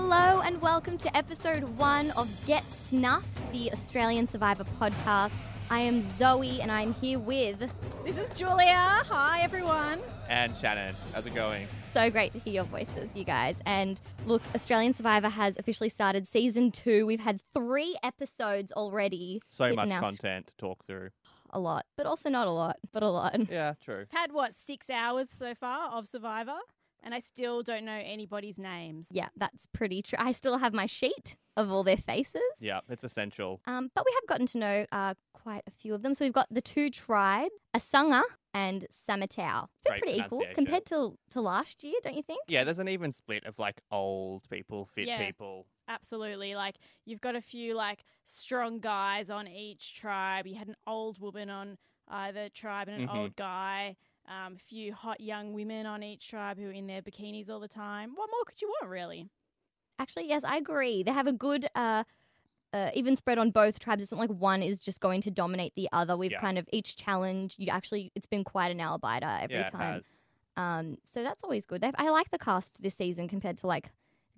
Hello 0.00 0.42
and 0.42 0.62
welcome 0.62 0.96
to 0.98 1.16
episode 1.16 1.64
one 1.76 2.12
of 2.12 2.30
Get 2.46 2.62
Snuffed, 2.70 3.50
the 3.50 3.72
Australian 3.72 4.28
Survivor 4.28 4.62
podcast. 4.80 5.34
I 5.70 5.80
am 5.80 6.02
Zoe 6.02 6.60
and 6.60 6.70
I'm 6.70 6.94
here 6.94 7.18
with. 7.18 7.58
This 8.04 8.16
is 8.16 8.28
Julia. 8.28 8.76
Hi, 8.76 9.40
everyone. 9.40 9.98
And 10.28 10.56
Shannon, 10.56 10.94
how's 11.12 11.26
it 11.26 11.34
going? 11.34 11.66
So 11.92 12.10
great 12.10 12.32
to 12.34 12.38
hear 12.38 12.54
your 12.54 12.64
voices, 12.64 13.10
you 13.16 13.24
guys. 13.24 13.56
And 13.66 14.00
look, 14.24 14.40
Australian 14.54 14.94
Survivor 14.94 15.28
has 15.30 15.56
officially 15.58 15.88
started 15.88 16.28
season 16.28 16.70
two. 16.70 17.04
We've 17.04 17.18
had 17.18 17.40
three 17.52 17.96
episodes 18.04 18.70
already. 18.70 19.42
So 19.48 19.64
It 19.64 19.74
much 19.74 19.88
now- 19.88 20.00
content 20.00 20.46
to 20.46 20.56
talk 20.58 20.86
through. 20.86 21.10
A 21.50 21.58
lot, 21.58 21.86
but 21.96 22.06
also 22.06 22.30
not 22.30 22.46
a 22.46 22.50
lot, 22.52 22.76
but 22.92 23.02
a 23.02 23.08
lot. 23.10 23.50
Yeah, 23.50 23.72
true. 23.84 24.04
Had 24.10 24.30
what, 24.32 24.54
six 24.54 24.88
hours 24.90 25.28
so 25.28 25.54
far 25.56 25.90
of 25.90 26.06
Survivor? 26.06 26.58
And 27.02 27.14
I 27.14 27.20
still 27.20 27.62
don't 27.62 27.84
know 27.84 28.00
anybody's 28.04 28.58
names. 28.58 29.08
Yeah, 29.10 29.28
that's 29.36 29.66
pretty 29.72 30.02
true. 30.02 30.18
I 30.20 30.32
still 30.32 30.58
have 30.58 30.72
my 30.74 30.86
sheet 30.86 31.36
of 31.56 31.70
all 31.70 31.84
their 31.84 31.96
faces. 31.96 32.42
Yeah, 32.60 32.80
it's 32.88 33.04
essential. 33.04 33.60
Um, 33.66 33.90
but 33.94 34.04
we 34.04 34.12
have 34.14 34.26
gotten 34.28 34.46
to 34.48 34.58
know 34.58 34.86
uh, 34.92 35.14
quite 35.32 35.62
a 35.66 35.70
few 35.70 35.94
of 35.94 36.02
them. 36.02 36.14
So 36.14 36.24
we've 36.24 36.32
got 36.32 36.48
the 36.50 36.60
two 36.60 36.90
tribes, 36.90 37.54
Asanga 37.76 38.22
and 38.52 38.84
Samatau. 39.08 39.64
It's 39.64 39.90
been 39.90 39.98
pretty 40.00 40.18
equal 40.18 40.42
compared 40.54 40.86
to, 40.86 41.16
to 41.30 41.40
last 41.40 41.84
year, 41.84 41.94
don't 42.02 42.16
you 42.16 42.22
think? 42.22 42.40
Yeah, 42.48 42.64
there's 42.64 42.78
an 42.80 42.88
even 42.88 43.12
split 43.12 43.44
of 43.44 43.58
like 43.58 43.80
old 43.92 44.48
people, 44.50 44.86
fit 44.86 45.06
Yeah. 45.06 45.24
people. 45.24 45.66
Absolutely. 45.86 46.54
Like, 46.54 46.76
you've 47.06 47.20
got 47.22 47.34
a 47.34 47.40
few, 47.40 47.74
like, 47.74 48.04
strong 48.26 48.78
guys 48.78 49.30
on 49.30 49.48
each 49.48 49.94
tribe. 49.94 50.46
You 50.46 50.56
had 50.56 50.68
an 50.68 50.76
old 50.86 51.18
woman 51.18 51.48
on 51.48 51.78
either 52.08 52.48
tribe 52.50 52.88
and 52.88 53.02
an 53.02 53.08
Mhm. 53.08 53.14
old 53.16 53.36
guy. 53.36 53.96
Um, 54.28 54.54
a 54.56 54.58
few 54.58 54.92
hot 54.92 55.20
young 55.20 55.54
women 55.54 55.86
on 55.86 56.02
each 56.02 56.28
tribe 56.28 56.58
who 56.58 56.68
are 56.68 56.72
in 56.72 56.86
their 56.86 57.00
bikinis 57.00 57.48
all 57.48 57.60
the 57.60 57.68
time. 57.68 58.12
What 58.14 58.28
more 58.30 58.44
could 58.46 58.60
you 58.60 58.68
want, 58.68 58.90
really? 58.90 59.30
Actually, 59.98 60.28
yes, 60.28 60.44
I 60.44 60.56
agree. 60.58 61.02
They 61.02 61.12
have 61.12 61.26
a 61.26 61.32
good 61.32 61.66
uh, 61.74 62.04
uh, 62.74 62.90
even 62.94 63.16
spread 63.16 63.38
on 63.38 63.50
both 63.50 63.78
tribes. 63.78 64.02
It's 64.02 64.12
not 64.12 64.20
like 64.20 64.30
one 64.30 64.62
is 64.62 64.80
just 64.80 65.00
going 65.00 65.22
to 65.22 65.30
dominate 65.30 65.72
the 65.76 65.88
other. 65.92 66.16
We've 66.16 66.32
Yeah. 66.32 66.40
kind 66.40 66.58
of 66.58 66.68
each 66.72 66.96
challenge. 66.96 67.54
You 67.58 67.68
actually, 67.70 68.12
it's 68.14 68.26
been 68.26 68.44
quite 68.44 68.70
an 68.70 68.76
nail-biter 68.76 69.38
every 69.40 69.56
yeah, 69.56 69.66
it 69.66 69.70
time. 69.72 69.94
has. 69.94 70.04
Um, 70.56 70.98
so 71.04 71.22
that's 71.22 71.42
always 71.42 71.64
good. 71.64 71.80
They've, 71.80 71.94
I 71.96 72.10
like 72.10 72.30
the 72.30 72.38
cast 72.38 72.82
this 72.82 72.96
season 72.96 73.28
compared 73.28 73.56
to 73.58 73.66
like 73.66 73.90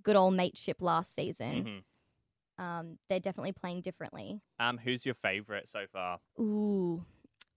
good 0.02 0.16
old 0.16 0.34
mateship 0.34 0.80
last 0.80 1.14
season. 1.14 1.82
Mhm. 2.58 2.64
Um, 2.64 2.98
they're 3.08 3.20
definitely 3.20 3.52
playing 3.52 3.80
differently. 3.80 4.40
Um, 4.60 4.78
who's 4.78 5.04
your 5.04 5.14
favourite 5.14 5.68
so 5.68 5.86
far? 5.92 6.20
Ooh. 6.38 7.04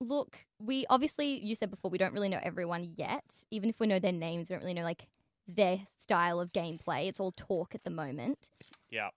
Look, 0.03 0.45
we 0.59 0.85
obviously, 0.89 1.39
you 1.39 1.55
said 1.55 1.69
before, 1.69 1.89
we 1.89 1.97
don't 1.97 2.13
really 2.13 2.29
know 2.29 2.39
everyone 2.43 2.93
yet. 2.97 3.43
Even 3.51 3.69
if 3.69 3.79
we 3.79 3.87
know 3.87 3.99
their 3.99 4.11
names, 4.11 4.49
we 4.49 4.55
don't 4.55 4.63
really 4.63 4.73
know 4.73 4.83
like 4.83 5.07
their 5.47 5.79
style 5.99 6.39
of 6.39 6.51
gameplay. 6.51 7.07
It's 7.07 7.19
all 7.19 7.31
talk 7.31 7.73
at 7.73 7.83
the 7.83 7.89
moment. 7.89 8.49
Yeah. 8.89 9.09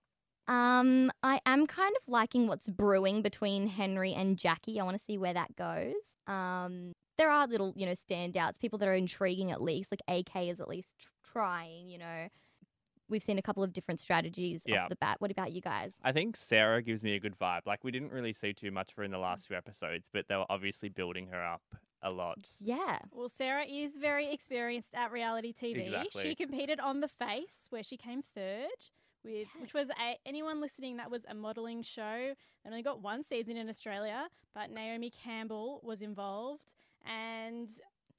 Um, 0.49 1.11
I 1.23 1.41
am 1.45 1.67
kind 1.67 1.95
of 1.97 2.03
liking 2.07 2.47
what's 2.47 2.69
brewing 2.69 3.23
between 3.23 3.67
Henry 3.67 4.15
and 4.15 4.37
Jacqui. 4.37 4.79
I 4.79 4.85
want 4.85 4.97
to 4.97 5.05
see 5.05 5.19
where 5.19 5.35
that 5.35 5.57
goes. 5.57 5.95
Um, 6.27 6.93
there 7.19 7.31
are 7.31 7.47
little, 7.47 7.73
you 7.77 7.87
know, 7.87 7.93
standouts, 7.93 8.61
people 8.61 8.79
that 8.79 8.89
are 8.89 8.95
intriguing 8.95 9.51
at 9.51 9.61
least. 9.61 9.91
Like 9.91 10.03
AK 10.09 10.49
is 10.49 10.61
at 10.61 10.69
least 10.69 11.09
trying, 11.25 11.89
you 11.89 11.99
know. 11.99 12.29
We've 13.09 13.23
seen 13.23 13.39
a 13.39 13.43
couple 13.43 13.63
of 13.63 13.73
different 13.73 14.01
strategies 14.01 14.65
Yeah. 14.67 14.85
off 14.85 14.89
the 14.89 14.97
bat. 14.97 15.17
What 15.21 15.31
about 15.31 15.53
you 15.53 15.61
guys? 15.61 15.95
I 16.03 16.13
think 16.13 16.37
Sarah 16.37 16.83
gives 16.83 17.03
me 17.03 17.15
a 17.15 17.21
good 17.21 17.39
vibe. 17.39 17.61
Like 17.67 17.85
we 17.85 17.91
didn't 17.91 18.11
really 18.13 18.33
see 18.33 18.53
too 18.53 18.71
much 18.71 18.91
of 18.91 18.97
her 18.97 19.05
in 19.05 19.11
the 19.11 19.19
last 19.19 19.47
few 19.47 19.57
episodes, 19.57 20.09
but 20.13 20.27
they 20.29 20.37
were 20.37 20.47
obviously 20.51 20.89
building 20.89 21.29
her 21.29 21.45
up 21.45 21.63
a 22.03 22.11
lot. 22.11 22.39
Yeah. 22.61 22.99
Well, 23.13 23.29
Sarah 23.29 23.65
is 23.65 23.97
very 23.97 24.33
experienced 24.33 24.95
at 24.95 25.13
reality 25.13 25.53
TV. 25.53 25.87
Exactly. 25.87 26.23
She 26.23 26.35
competed 26.35 26.81
on 26.81 27.01
The 27.01 27.09
Face, 27.09 27.67
where 27.71 27.83
she 27.83 27.97
came 27.97 28.23
third, 28.23 28.67
with 29.25 29.49
which 29.61 29.73
was 29.75 29.89
a, 29.91 30.19
anyone 30.27 30.61
listening 30.61 30.97
that 30.99 31.11
was 31.11 31.25
a 31.29 31.35
modelling 31.35 31.83
show. 31.83 32.35
They 32.65 32.71
only 32.71 32.83
got 32.83 33.01
one 33.03 33.23
season 33.23 33.57
in 33.57 33.69
Australia, 33.69 34.29
but 34.55 34.71
Naomi 34.71 35.11
Campbell 35.11 35.81
was 35.83 36.03
involved, 36.03 36.73
and 37.05 37.69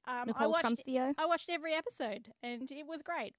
um, 0.06 0.32
I 0.36 0.46
watched. 0.46 0.64
Trumpio. 0.86 1.14
I 1.18 1.26
watched 1.26 1.50
every 1.50 1.74
episode, 1.74 2.28
and 2.42 2.70
it 2.70 2.86
was 2.86 3.02
great. 3.02 3.34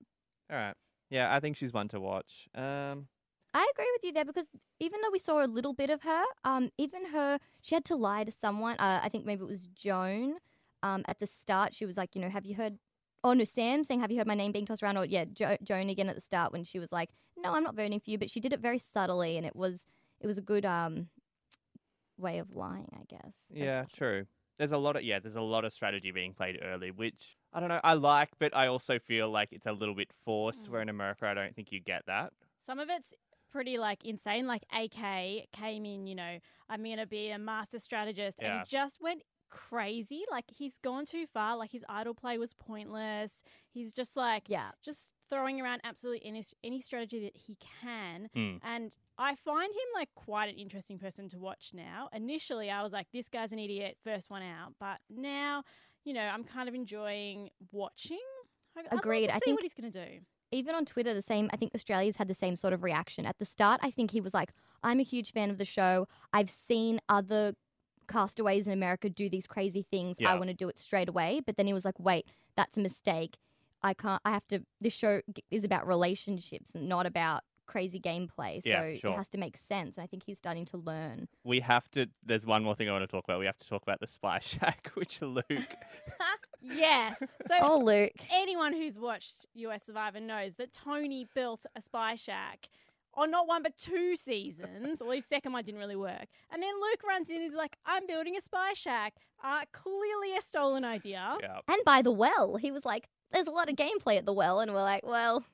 All 0.52 0.58
right. 0.58 0.76
Yeah, 1.10 1.34
I 1.34 1.40
think 1.40 1.58
she's 1.58 1.74
one 1.74 1.88
to 1.90 2.00
watch. 2.00 2.48
Um, 2.56 3.08
I 3.54 3.68
agree 3.74 3.90
with 3.94 4.04
you 4.04 4.14
there 4.14 4.26
because 4.26 4.46
even 4.80 5.02
though 5.02 5.10
we 5.12 5.20
saw 5.20 5.44
a 5.44 5.48
little 5.48 5.74
bit 5.74 5.90
of 5.90 6.04
her, 6.04 6.24
um, 6.44 6.70
even 6.78 7.08
her, 7.08 7.40
she 7.62 7.76
had 7.76 7.86
to 7.86 7.96
lie 7.96 8.24
to 8.24 8.32
someone. 8.32 8.76
Uh, 8.78 9.02
I 9.04 9.10
think 9.10 9.26
maybe 9.26 9.42
it 9.42 9.48
was 9.48 9.68
Joan. 9.68 10.36
Um, 10.84 11.04
at 11.08 11.20
the 11.20 11.26
start, 11.26 11.74
she 11.74 11.86
was 11.86 11.98
like, 11.98 12.16
you 12.16 12.22
know, 12.22 12.30
have 12.30 12.46
you 12.46 12.56
heard? 12.56 12.78
Oh 13.24 13.34
no, 13.34 13.44
Sam 13.44 13.84
saying, 13.84 14.00
have 14.00 14.12
you 14.12 14.18
heard 14.18 14.28
my 14.28 14.36
name 14.36 14.52
being 14.52 14.66
tossed 14.66 14.82
around? 14.84 14.98
Or 14.98 15.06
yeah, 15.06 15.26
jo- 15.26 15.58
Joan 15.64 15.90
again 15.90 16.10
at 16.10 16.16
the 16.16 16.22
start 16.22 16.54
when 16.54 16.64
she 16.64 16.80
was 16.80 16.92
like, 16.92 17.10
no, 17.38 17.54
I'm 17.54 17.64
not 17.64 17.76
voting 17.76 18.00
for 18.00 18.12
you, 18.12 18.18
but 18.18 18.30
she 18.30 18.40
did 18.40 18.54
it 18.54 18.62
very 18.62 18.80
subtly, 18.80 19.36
and 19.36 19.46
it 19.46 19.56
was 19.56 19.88
it 20.22 20.28
was 20.28 20.38
a 20.38 20.42
good 20.42 20.66
um 20.66 21.10
way 22.18 22.38
of 22.38 22.52
lying, 22.56 22.90
I 22.94 23.04
guess. 23.10 23.52
Yeah, 23.54 23.86
true. 23.94 24.26
There's 24.58 24.72
a 24.72 24.78
lot 24.78 24.96
of 24.96 25.04
yeah, 25.04 25.20
there's 25.20 25.36
a 25.36 25.42
lot 25.42 25.66
of 25.66 25.74
strategy 25.74 26.12
being 26.12 26.34
played 26.34 26.60
early, 26.62 26.92
which 26.92 27.38
I 27.54 27.60
don't 27.60 27.70
know, 27.70 27.82
I 27.84 27.94
like, 27.94 28.30
but 28.40 28.56
I 28.56 28.68
also 28.68 29.00
feel 29.00 29.30
like 29.30 29.50
it's 29.52 29.66
a 29.66 29.72
little 29.72 29.96
bit 29.96 30.12
forced. 30.14 30.70
Where 30.70 30.82
in 30.82 30.90
America, 30.90 31.26
I 31.28 31.34
don't 31.34 31.56
think 31.56 31.72
you 31.72 31.80
get 31.80 32.06
that. 32.06 32.34
Some 32.60 32.80
of 32.80 32.90
it's 32.90 33.14
pretty 33.52 33.78
like 33.80 34.06
insane. 34.06 34.46
Like 34.46 34.64
AK 34.72 35.48
came 35.52 35.86
in, 35.86 36.06
you 36.06 36.16
know, 36.16 36.40
I'm 36.70 36.84
gonna 36.84 37.08
be 37.08 37.30
a 37.32 37.40
master 37.40 37.80
strategist, 37.80 38.40
and 38.40 38.48
Yeah. 38.48 38.60
he 38.60 38.66
just 38.66 39.02
went 39.02 39.24
crazy. 39.50 40.24
Like 40.30 40.46
he's 40.52 40.78
gone 40.78 41.06
too 41.06 41.26
far. 41.26 41.58
Like 41.58 41.72
his 41.72 41.84
idol 41.90 42.14
play 42.14 42.38
was 42.38 42.54
pointless. 42.54 43.42
He's 43.72 43.94
just 43.94 44.16
like 44.16 44.44
Yeah. 44.48 44.72
just 44.84 45.12
throwing 45.30 45.60
around 45.60 45.82
absolutely 45.84 46.24
any 46.28 46.44
any 46.64 46.80
strategy 46.82 47.20
that 47.24 47.36
he 47.36 47.56
can. 47.82 48.30
Hmm. 48.34 48.58
And 48.62 48.92
I 49.18 49.36
find 49.36 49.74
him 49.74 49.82
like 49.96 50.10
quite 50.16 50.50
an 50.50 50.56
interesting 50.56 50.98
person 51.00 51.28
to 51.30 51.40
watch 51.40 51.72
now. 51.74 52.10
Initially, 52.14 52.70
I 52.70 52.84
was 52.84 52.94
like, 52.94 53.08
this 53.12 53.28
guy's 53.28 53.52
an 53.52 53.60
idiot, 53.60 53.98
first 54.04 54.30
one 54.30 54.44
out. 54.44 54.76
But 54.80 55.00
now, 55.10 55.64
you 56.06 56.14
know, 56.14 56.22
I'm 56.22 56.44
kind 56.44 56.68
of 56.70 56.76
enjoying 56.76 57.50
watching. 57.72 58.20
I- 58.76 58.82
I'd 58.82 58.92
like 58.94 59.02
to 59.04 59.10
I 59.10 59.34
see 59.36 59.40
think- 59.46 59.58
what 59.58 59.64
he's 59.64 59.74
gonna 59.74 59.92
do. 59.92 60.22
even 60.52 60.74
on 60.74 60.86
Twitter, 60.86 61.14
the 61.14 61.22
same. 61.22 61.50
I 61.54 61.58
think 61.58 61.76
Australia's 61.76 62.18
had 62.18 62.28
the 62.28 62.34
same 62.34 62.56
sort 62.56 62.74
of 62.74 62.82
reaction 62.84 63.26
at 63.26 63.38
the 63.38 63.46
start. 63.46 63.80
I 63.84 63.92
think 63.92 64.12
he 64.12 64.22
was 64.22 64.34
like, 64.34 64.52
"I'm 64.84 65.00
a 65.00 65.04
huge 65.04 65.32
fan 65.32 65.50
of 65.52 65.58
the 65.58 65.66
show. 65.66 66.08
I've 66.34 66.50
seen 66.50 67.00
other 67.10 67.56
castaways 68.08 68.66
in 68.66 68.74
America 68.74 69.10
do 69.10 69.30
these 69.30 69.46
crazy 69.46 69.84
things. 69.84 70.18
I 70.26 70.36
want 70.36 70.48
to 70.48 70.54
do 70.56 70.68
it 70.70 70.80
straight 70.80 71.10
away." 71.10 71.42
But 71.46 71.58
then 71.58 71.68
he 71.68 71.74
was 71.74 71.86
like, 71.86 72.00
"Wait, 72.00 72.26
that's 72.56 72.78
a 72.78 72.82
mistake. 72.82 73.38
I 73.84 73.94
can't. 73.94 74.22
I 74.26 74.32
have 74.32 74.48
to. 74.48 74.66
This 74.82 74.94
show 74.94 75.22
is 75.52 75.64
about 75.64 75.86
relationships 75.88 76.74
and 76.74 76.90
not 76.90 77.06
about." 77.06 77.44
Crazy 77.70 78.00
gameplay, 78.00 78.64
so 78.64 78.70
Yeah, 78.70 78.82
it 78.82 79.04
has 79.04 79.30
to 79.30 79.38
make 79.38 79.56
sense. 79.56 79.98
And 79.98 80.04
I 80.04 80.08
think 80.08 80.24
he's 80.26 80.40
starting 80.40 80.66
to 80.66 80.78
learn. 80.78 81.28
We 81.44 81.60
have 81.60 81.88
to. 81.92 82.08
There's 82.26 82.44
one 82.46 82.64
more 82.64 82.74
thing 82.76 82.90
I 82.90 82.92
want 82.94 83.04
to 83.04 83.08
talk 83.08 83.26
about. 83.26 83.40
We 83.40 83.46
have 83.46 83.58
to 83.60 83.68
talk 83.68 83.84
about 83.84 84.00
the 84.00 84.08
Spy 84.08 84.40
Shack, 84.42 84.92
which 84.96 85.22
Luke. 85.22 85.46
Yes. 86.62 87.18
So 87.48 87.56
Oh, 87.62 87.78
Luke, 87.80 88.12
anyone 88.34 88.74
who's 88.74 89.00
watched 89.00 89.46
US 89.56 89.84
Survivor 89.86 90.20
knows 90.20 90.56
that 90.56 90.74
Tony 90.74 91.26
built 91.34 91.66
a 91.76 91.82
spy 91.82 92.16
shack 92.16 92.68
on 93.14 93.32
not 93.32 93.48
one 93.48 93.64
but 93.64 93.78
two 93.78 94.16
seasons. 94.18 95.02
well, 95.02 95.12
his 95.12 95.26
second 95.26 95.54
one 95.54 95.64
didn't 95.64 95.80
really 95.80 95.96
work. 95.96 96.26
And 96.52 96.62
then 96.62 96.74
Luke 96.82 97.02
runs 97.08 97.30
in 97.30 97.38
and 97.38 97.46
is 97.46 97.54
like, 97.54 97.78
I'm 97.86 98.06
building 98.08 98.36
a 98.36 98.42
spy 98.42 98.74
shack. 98.74 99.14
Uh, 99.44 99.62
clearly 99.72 100.36
a 100.38 100.42
stolen 100.42 100.84
idea. 100.84 101.38
yeah. 101.42 101.60
and 101.68 101.80
by 101.86 102.02
the 102.02 102.12
well, 102.12 102.58
he 102.58 102.72
was 102.72 102.84
like, 102.84 103.08
"There's 103.32 103.48
a 103.48 103.52
lot 103.52 103.70
of 103.70 103.76
gameplay 103.78 104.18
at 104.18 104.26
the 104.26 104.34
well," 104.34 104.60
and 104.60 104.74
we're 104.74 104.82
like, 104.82 105.06
"Well, 105.06 105.46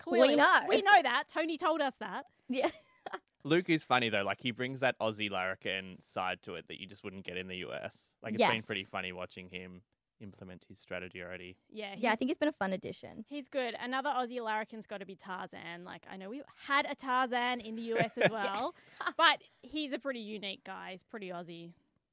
Clearly, 0.00 0.36
know. 0.36 0.60
We 0.68 0.82
know 0.82 1.02
that. 1.02 1.24
Tony 1.32 1.56
told 1.56 1.80
us 1.80 1.94
that. 1.96 2.26
yeah." 2.48 2.68
Luke 3.44 3.70
is 3.70 3.82
funny 3.82 4.10
though. 4.10 4.22
Like 4.22 4.40
he 4.40 4.50
brings 4.50 4.80
that 4.80 4.98
Aussie 4.98 5.30
larrikin 5.30 5.96
side 6.00 6.42
to 6.42 6.54
it 6.56 6.68
that 6.68 6.78
you 6.78 6.86
just 6.86 7.02
wouldn't 7.02 7.24
get 7.24 7.36
in 7.38 7.48
the 7.48 7.56
US. 7.68 7.96
Like 8.22 8.34
it's 8.34 8.42
been 8.42 8.62
pretty 8.62 8.84
funny 8.84 9.12
watching 9.12 9.48
him 9.48 9.80
implement 10.20 10.62
his 10.68 10.78
strategy 10.78 11.22
already. 11.22 11.56
Yeah. 11.70 11.94
Yeah, 11.96 12.12
I 12.12 12.16
think 12.16 12.30
it's 12.30 12.38
been 12.38 12.50
a 12.50 12.52
fun 12.52 12.74
addition. 12.74 13.24
He's 13.26 13.48
good. 13.48 13.74
Another 13.82 14.10
Aussie 14.10 14.42
larrikin's 14.42 14.84
got 14.84 14.98
to 15.00 15.06
be 15.06 15.16
Tarzan. 15.16 15.84
Like, 15.84 16.04
I 16.12 16.18
know 16.18 16.28
we 16.28 16.42
had 16.66 16.84
a 16.90 16.94
Tarzan 16.94 17.60
in 17.60 17.74
the 17.76 17.82
US 17.94 18.18
as 18.18 18.30
well, 18.30 18.74
but 19.16 19.38
he's 19.62 19.94
a 19.94 19.98
pretty 19.98 20.20
unique 20.20 20.62
guy. 20.62 20.90
He's 20.90 21.02
pretty 21.04 21.30
Aussie. 21.30 21.70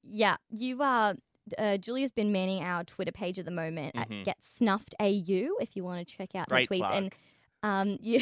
Yeah, 0.09 0.37
you 0.49 0.81
are. 0.81 1.15
uh 1.57 1.75
Julia's 1.75 2.13
been 2.13 2.31
manning 2.31 2.63
our 2.63 2.85
Twitter 2.85 3.11
page 3.11 3.37
at 3.37 3.43
the 3.43 3.51
moment 3.51 3.95
Mhm. 3.95 4.19
at 4.21 4.25
Get 4.25 4.37
Snuffed 4.41 4.95
AU 5.01 5.57
if 5.59 5.75
you 5.75 5.83
want 5.83 6.07
to 6.07 6.15
check 6.15 6.33
out 6.35 6.47
Great 6.47 6.69
her 6.69 6.75
tweets. 6.75 6.79
plug. 6.79 6.93
And 7.03 7.13
um, 7.63 7.97
you 8.01 8.21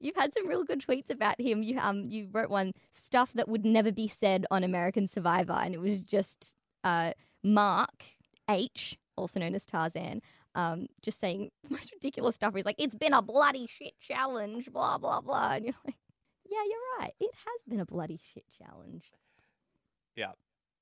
you've 0.00 0.16
had 0.16 0.32
some 0.34 0.48
real 0.48 0.64
good 0.64 0.80
tweets 0.80 1.10
about 1.10 1.40
him. 1.40 1.62
You 1.62 1.78
um 1.78 2.08
you 2.08 2.28
wrote 2.32 2.50
one 2.50 2.72
stuff 2.92 3.32
that 3.34 3.48
would 3.48 3.64
never 3.64 3.92
be 3.92 4.08
said 4.08 4.46
on 4.50 4.64
American 4.64 5.06
Survivor, 5.06 5.52
and 5.52 5.74
it 5.74 5.80
was 5.80 6.02
just 6.02 6.54
uh 6.82 7.12
Mark 7.42 8.04
H, 8.48 8.98
also 9.16 9.40
known 9.40 9.54
as 9.54 9.66
Tarzan. 9.66 10.20
Um, 10.56 10.86
just 11.02 11.18
saying 11.18 11.50
the 11.64 11.70
most 11.74 11.92
ridiculous 11.92 12.36
stuff. 12.36 12.54
He's 12.54 12.64
like, 12.64 12.76
"It's 12.78 12.94
been 12.94 13.12
a 13.12 13.22
bloody 13.22 13.66
shit 13.66 13.94
challenge," 14.00 14.70
blah 14.72 14.98
blah 14.98 15.20
blah, 15.20 15.54
and 15.54 15.64
you're 15.64 15.74
like, 15.84 15.96
"Yeah, 16.48 16.62
you're 16.64 17.00
right. 17.00 17.12
It 17.20 17.30
has 17.34 17.62
been 17.68 17.80
a 17.80 17.86
bloody 17.86 18.20
shit 18.32 18.44
challenge." 18.56 19.10
Yeah. 20.16 20.32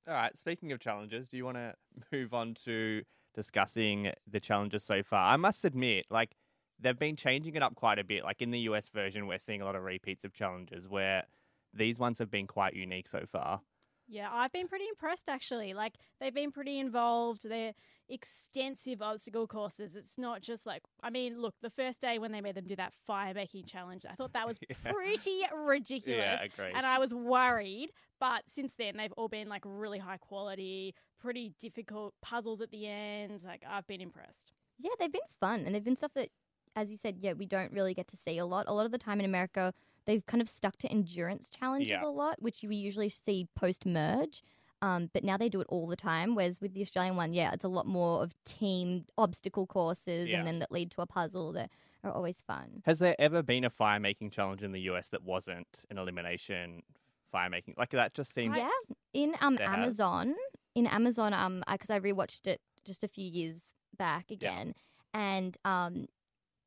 All 0.07 0.15
right. 0.15 0.37
Speaking 0.37 0.73
of 0.73 0.81
challenges, 0.81 1.29
do 1.29 1.37
you 1.37 1.45
want 1.45 1.57
to 1.57 1.75
move 2.13 2.35
on 2.35 2.55
to 2.65 3.03
discussing 3.35 4.13
the 4.31 4.41
challenges 4.41 4.83
so 4.85 5.03
far? 5.03 5.33
I 5.33 5.37
must 5.37 5.65
admit, 5.65 6.07
like 6.11 6.37
they've 6.83 6.99
been 6.99 7.17
changing 7.17 7.55
it 7.55 7.63
up 7.63 7.75
quite 7.75 7.99
a 7.99 8.05
bit. 8.05 8.25
Like 8.25 8.43
in 8.43 8.51
the 8.51 8.61
US 8.61 8.89
version, 8.89 9.27
we're 9.27 9.39
seeing 9.39 9.63
a 9.63 9.65
lot 9.65 9.77
of 9.77 9.83
repeats 9.83 10.25
of 10.25 10.33
challenges 10.33 10.89
where 10.89 11.25
these 11.73 11.99
ones 11.99 12.19
have 12.19 12.31
been 12.31 12.47
quite 12.47 12.75
unique 12.75 13.09
so 13.09 13.25
far. 13.31 13.61
Yeah, 14.09 14.29
I've 14.31 14.53
been 14.53 14.69
pretty 14.69 14.89
impressed 14.89 15.29
actually. 15.29 15.73
Like 15.75 15.95
they've 16.21 16.35
been 16.35 16.51
pretty 16.53 16.79
involved. 16.79 17.49
They're 17.49 17.73
extensive 18.09 19.01
obstacle 19.01 19.47
courses. 19.47 19.95
It's 19.97 20.19
not 20.19 20.43
just 20.43 20.67
like 20.67 20.83
I 21.03 21.09
mean, 21.11 21.41
look, 21.41 21.55
the 21.63 21.71
first 21.71 22.01
day 22.01 22.19
when 22.19 22.33
they 22.33 22.41
made 22.41 22.57
them 22.57 22.67
do 22.67 22.77
that 22.77 22.93
fire 23.07 23.33
making 23.33 23.65
challenge, 23.67 24.05
I 24.05 24.15
thought 24.15 24.33
that 24.35 24.47
was 24.47 24.59
Yeah. 24.85 24.93
pretty 24.93 25.43
ridiculous. 25.57 26.19
Yeah, 26.19 26.43
agreed. 26.43 26.73
And 26.75 26.85
I 26.85 26.99
was 26.99 27.15
worried, 27.15 27.91
but 28.21 28.43
since 28.49 28.75
then 28.75 28.97
they've 28.97 29.13
all 29.13 29.29
been 29.29 29.49
like 29.49 29.63
really 29.65 29.99
high 30.01 30.19
quality, 30.19 30.95
pretty 31.19 31.55
difficult 31.61 32.15
puzzles 32.21 32.61
at 32.61 32.71
the 32.71 32.87
end. 32.87 33.43
Like 33.45 33.63
I've 33.67 33.87
been 33.87 34.01
impressed. 34.01 34.53
Yeah, 34.79 34.91
they've 34.99 35.13
been 35.13 35.21
fun 35.41 35.61
and 35.65 35.75
they've 35.75 35.85
been 35.85 35.97
stuff 35.97 36.13
that, 36.15 36.29
as 36.77 36.91
you 36.91 36.97
said, 36.97 37.19
yeah, 37.21 37.33
we 37.35 37.47
don't 37.47 37.73
really 37.73 37.95
get 37.95 38.09
to 38.09 38.17
see 38.17 38.39
a 38.39 38.47
lot. 38.47 38.67
A 38.69 38.73
lot 38.73 38.87
of 38.87 38.93
the 38.93 38.99
time 38.99 39.19
in 39.21 39.25
America, 39.27 39.73
they've 40.07 40.25
kind 40.27 40.41
of 40.41 40.49
stuck 40.49 40.77
to 40.79 40.89
endurance 40.89 41.49
challenges 41.51 41.91
Yeah. 41.91 42.05
a 42.05 42.09
lot, 42.09 42.41
which 42.41 42.63
we 42.63 42.77
usually 42.77 43.09
see 43.09 43.47
post 43.55 43.85
merge. 43.87 44.43
Um, 44.81 45.11
but 45.13 45.23
now 45.23 45.37
they 45.37 45.49
do 45.49 45.61
it 45.61 45.67
all 45.71 45.87
the 45.87 45.95
time. 45.97 46.35
Whereas 46.35 46.61
with 46.61 46.75
the 46.75 46.83
Australian 46.83 47.15
one, 47.15 47.33
yeah, 47.33 47.53
it's 47.53 47.63
a 47.63 47.69
lot 47.69 47.87
more 47.87 48.23
of 48.23 48.35
team 48.45 49.05
obstacle 49.17 49.67
courses 49.67 50.29
Yeah. 50.29 50.39
and 50.39 50.47
then 50.47 50.59
that 50.59 50.73
lead 50.73 50.91
to 50.93 51.03
a 51.03 51.07
puzzle 51.07 51.53
that 51.53 51.71
are 52.03 52.11
always 52.11 52.41
fun. 52.43 52.83
Has 52.85 52.99
there 52.99 53.15
ever 53.21 53.43
been 53.43 53.65
a 53.65 53.71
fire 53.71 54.01
making 54.01 54.31
challenge 54.31 54.63
in 54.65 54.73
the 54.73 54.81
US 54.91 55.09
that 55.11 55.23
wasn't 55.23 55.69
an 55.89 55.99
elimination 55.99 56.83
fire 57.31 57.49
making? 57.49 57.75
Like 57.79 57.91
that 57.91 58.13
just 58.15 58.33
seems. 58.35 58.57
Yeah, 58.57 58.71
in 59.13 59.37
um 59.41 59.57
has. 59.59 59.69
Amazon, 59.69 60.35
in 60.75 60.89
Amazon, 60.89 61.33
um, 61.33 61.63
because 61.71 61.91
I 61.91 62.01
rewatched 62.01 62.49
it 62.49 62.61
just 62.85 63.05
a 63.05 63.09
few 63.09 63.29
years 63.31 63.75
back 63.97 64.33
again, 64.33 64.75
and 65.15 65.57
um, 65.65 66.07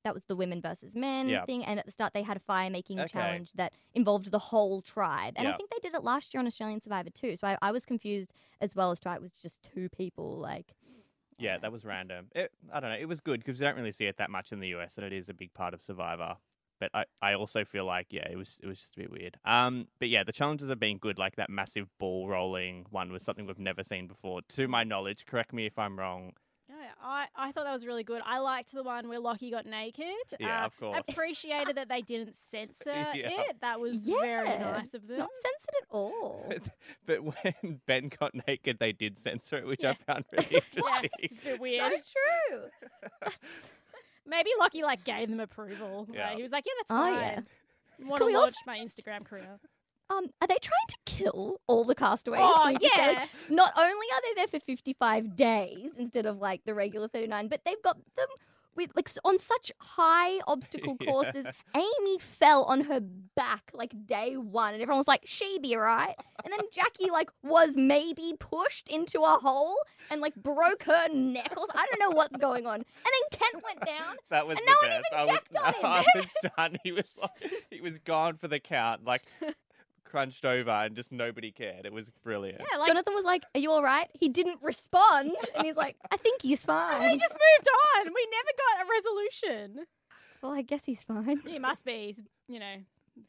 that 0.06 0.13
was 0.13 0.24
the 0.28 0.36
women 0.36 0.62
versus 0.62 0.96
men 0.96 1.28
thing. 1.46 1.66
And 1.66 1.78
at 1.80 1.86
the 1.86 1.92
start, 1.92 2.13
they 2.13 2.24
had 2.24 2.38
a 2.38 2.40
fire 2.40 2.69
making 2.69 3.00
Okay. 3.00 3.10
challenge 3.12 3.52
that 3.54 3.74
involved 3.94 4.31
the 4.31 4.40
whole 4.40 4.81
tribe, 4.81 5.34
and 5.36 5.48
I 5.48 5.54
think 5.57 5.69
they 5.72 5.80
did 5.81 5.94
it 5.94 6.04
last 6.04 6.34
year 6.34 6.40
on 6.40 6.48
Australian 6.48 6.80
Survivor 6.80 7.10
too. 7.10 7.36
So 7.36 7.48
I, 7.48 7.57
I 7.62 7.72
was 7.72 7.86
confused 7.86 8.34
as 8.62 8.75
well 8.75 8.92
as 8.92 9.02
to 9.02 9.10
why 9.10 9.16
it 9.16 9.22
was 9.22 9.31
just 9.34 9.62
two 9.74 9.90
people. 9.90 10.38
Like, 10.38 10.74
Yeah, 11.38 11.57
that 11.57 11.72
was 11.72 11.84
random. 11.84 12.28
It, 12.34 12.52
I 12.72 12.80
don't 12.80 12.92
know. 12.92 12.98
It 12.98 13.07
was 13.10 13.19
good 13.19 13.44
because 13.44 13.60
you 13.60 13.66
don't 13.66 13.75
really 13.75 13.92
see 13.92 14.06
it 14.06 14.18
that 14.18 14.30
much 14.30 14.52
in 14.54 14.60
the 14.62 14.69
US, 14.69 14.96
and 14.98 15.06
it 15.06 15.12
is 15.12 15.28
a 15.28 15.34
big 15.34 15.54
part 15.54 15.74
of 15.74 15.81
Survivor. 15.81 16.38
But 16.80 16.92
I, 16.94 17.06
I 17.22 17.34
also 17.36 17.63
feel 17.63 17.86
like 17.86 18.07
yeah, 18.12 18.28
it 18.30 18.38
was 18.38 18.60
it 18.62 18.68
was 18.68 18.80
just 18.80 18.96
a 18.98 19.00
bit 19.00 19.12
weird. 19.12 19.38
Um, 19.46 19.88
but 20.00 20.10
yeah, 20.10 20.24
the 20.24 20.34
challenges 20.34 20.68
have 20.69 20.80
been 20.80 20.98
good. 20.98 21.18
Like 21.18 21.36
that 21.38 21.50
massive 21.50 21.88
ball 22.00 22.28
rolling 22.28 22.86
one 22.90 23.12
was 23.12 23.24
something 23.24 23.46
we've 23.46 23.57
never 23.60 23.84
seen 23.84 24.07
before, 24.07 24.42
to 24.50 24.68
my 24.68 24.84
knowledge. 24.84 25.25
Correct 25.25 25.54
me 25.54 25.66
if 25.66 25.80
I'm 25.80 25.98
wrong. 25.98 26.34
Yeah, 27.01 27.07
I, 27.07 27.25
I 27.36 27.51
thought 27.51 27.65
that 27.65 27.74
was 27.74 27.86
really 27.86 28.03
good. 28.03 28.21
I 28.25 28.39
liked 28.39 28.71
the 28.74 28.83
one 28.83 29.07
where 29.07 29.19
Locky 29.19 29.51
got 29.51 29.65
naked. 29.65 30.06
Yeah, 30.39 30.63
Uh, 30.63 30.65
of 30.68 30.77
course. 30.80 31.03
Appreciated 31.07 31.75
that 31.77 31.89
they 31.89 32.01
didn't 32.01 32.36
censor 32.50 32.89
Yeah. 33.13 33.30
it. 33.50 33.57
That 33.62 33.80
was 33.80 34.06
very 34.06 34.47
nice 34.47 34.94
of 34.94 35.07
them. 35.07 35.19
not 35.19 35.30
censored 35.42 35.75
at 35.81 35.88
all. 35.89 36.53
But 37.06 37.24
when 37.24 37.80
Ben 37.88 38.09
got 38.19 38.33
naked, 38.47 38.77
they 38.80 38.92
did 38.92 39.18
censor 39.19 39.57
it, 39.57 39.68
which 39.68 39.83
Yeah. 39.83 39.92
I 39.92 39.94
found 40.13 40.25
really 40.31 40.47
Yeah, 40.50 40.59
interesting. 40.75 41.09
it's 41.19 41.42
a 41.42 41.45
bit 41.45 41.59
weird. 41.59 41.92
So 41.92 41.97
true. 42.50 42.62
That's- 43.21 43.39
Maybe 44.27 44.50
Locky 44.59 44.81
like 44.81 45.03
gave 45.03 45.30
them 45.30 45.39
approval. 45.39 46.06
Like, 46.09 46.18
Yeah. 46.18 46.36
he 46.36 46.42
was 46.42 46.51
like, 46.51 46.65
"Yeah, 46.65 46.74
that's 46.80 46.89
fine." 46.89 47.13
Oh, 47.13 47.19
fine. 47.19 47.45
yeah. 48.00 48.07
Want 48.07 48.19
to 48.21 48.25
we 48.25 48.36
launch 48.36 48.56
my 48.65 48.74
just- 48.80 48.97
Instagram 48.97 49.24
career?" 49.24 49.59
Um, 50.10 50.28
are 50.42 50.48
they 50.48 50.57
trying 50.62 50.88
to 50.90 50.98
kill 51.06 51.60
all 51.68 51.84
the 51.84 51.96
castaways? 51.96 52.42
Oh 52.44 52.62
Can 52.66 52.78
we 52.81 52.90
say, 52.90 53.07
like, 53.07 53.18
yeah, 53.18 53.25
not 53.50 53.74
only 53.78 54.07
are 54.13 54.22
they 54.22 54.34
there 54.42 54.48
for 54.48 54.60
55 54.63 55.36
days 55.36 55.92
instead 55.98 56.25
of 56.28 56.38
like 56.38 56.62
the 56.66 56.74
regular 56.75 57.07
39, 57.07 57.48
but 57.48 57.62
they've 57.66 57.81
got 57.81 57.98
them 58.16 58.28
with 58.75 58.92
like 58.96 59.10
on 59.24 59.40
such 59.40 59.72
high 59.80 60.40
obstacle 60.48 60.98
Yeah. 61.02 61.10
courses. 61.10 61.46
Amy 61.74 62.19
fell 62.19 62.63
on 62.66 62.81
her 62.81 63.00
back 63.00 63.72
like 63.74 64.06
day 64.06 64.36
one, 64.36 64.74
and 64.74 64.81
everyone 64.84 65.00
was 65.00 65.07
like, 65.07 65.24
"She 65.25 65.57
be 65.60 65.75
right." 65.78 66.13
And 66.44 66.52
then 66.54 66.60
Jacqui 66.75 67.10
like 67.10 67.30
was 67.42 67.72
maybe 67.75 68.34
pushed 68.38 68.90
into 68.90 69.22
a 69.22 69.40
hole 69.42 69.78
and 70.12 70.19
like 70.19 70.36
broke 70.36 70.84
her 70.84 71.07
knuckles. 71.07 71.69
I 71.74 71.86
don't 71.90 72.00
know 72.12 72.16
what's 72.18 72.36
going 72.38 72.68
on. 72.68 72.75
And 72.75 72.84
then 72.86 73.40
Kent 73.40 73.63
went 73.63 73.80
down. 73.86 74.18
That 74.30 74.46
was 74.46 74.57
And 74.57 74.68
the 74.68 74.72
no 74.72 74.90
one 74.90 75.02
best. 75.02 75.07
even 75.13 75.63
I 75.63 75.63
was, 75.63 75.66
on 75.66 75.74
him. 75.74 75.86
I 75.86 76.19
was 76.19 76.52
done. 76.57 76.78
He 76.84 76.92
was 76.92 77.16
like, 77.19 77.66
he 77.72 77.80
was 77.81 77.98
gone 78.00 78.36
for 78.36 78.50
the 78.50 78.60
count, 78.60 79.06
like 79.06 79.24
crunched 80.06 80.46
over, 80.46 80.69
and 80.69 80.96
just 80.96 81.12
nobody 81.12 81.52
cared. 81.52 81.86
It 81.86 81.92
was 81.94 82.10
brilliant. 82.24 82.62
yeah. 82.72 82.78
Like 82.78 82.88
Jonathan 82.88 83.13
was 83.13 83.25
like, 83.25 83.44
"Are 83.54 83.60
you 83.60 83.72
all 83.72 83.84
right?" 83.84 84.07
He 84.13 84.30
didn't 84.30 84.60
respond, 84.62 85.31
and 85.56 85.66
he's 85.66 85.75
like, 85.75 85.98
"I 86.12 86.18
think 86.18 86.42
he's 86.42 86.62
they 86.62 86.68
fine." 86.68 87.19
just 87.19 87.34
moved 87.34 87.68
on. 87.98 88.13
We 88.13 88.28
never 88.31 88.50
got 88.57 88.86
a 88.86 88.90
resolution. 88.90 89.86
Well, 90.42 90.52
I 90.54 90.62
guess 90.62 90.86
he's 90.86 91.04
fine. 91.04 91.42
He 91.46 91.60
must 91.60 91.84
be. 91.86 92.07
He's 92.07 92.22
you 92.48 92.60
know 92.60 92.75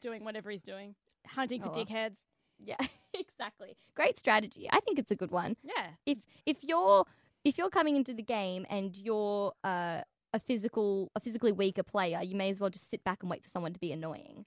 doing 0.01 0.23
whatever 0.23 0.49
he's 0.51 0.63
doing, 0.63 0.95
hunting 1.25 1.61
for 1.61 1.69
Oh, 1.69 1.71
well. 1.75 1.85
dickheads. 1.85 2.17
Yeah, 2.63 2.77
exactly. 3.13 3.75
Great 3.95 4.17
strategy. 4.17 4.67
I 4.71 4.79
think 4.79 4.97
it's 4.99 5.11
a 5.11 5.15
good 5.15 5.31
one. 5.31 5.55
Yeah, 5.63 5.87
If 6.05 6.17
if 6.45 6.57
you're 6.63 7.05
if 7.43 7.57
you're 7.57 7.69
coming 7.69 7.95
into 7.95 8.13
the 8.13 8.23
game 8.23 8.65
and 8.69 8.95
you're 8.97 9.53
uh, 9.63 10.01
a 10.33 10.39
physical 10.39 11.11
a 11.15 11.19
physically 11.19 11.51
weaker 11.51 11.83
player, 11.83 12.21
you 12.21 12.35
may 12.35 12.49
as 12.49 12.59
well 12.59 12.69
just 12.69 12.89
sit 12.89 13.03
back 13.03 13.21
and 13.21 13.29
wait 13.29 13.43
for 13.43 13.49
someone 13.49 13.73
to 13.73 13.79
be 13.79 13.91
annoying. 13.91 14.43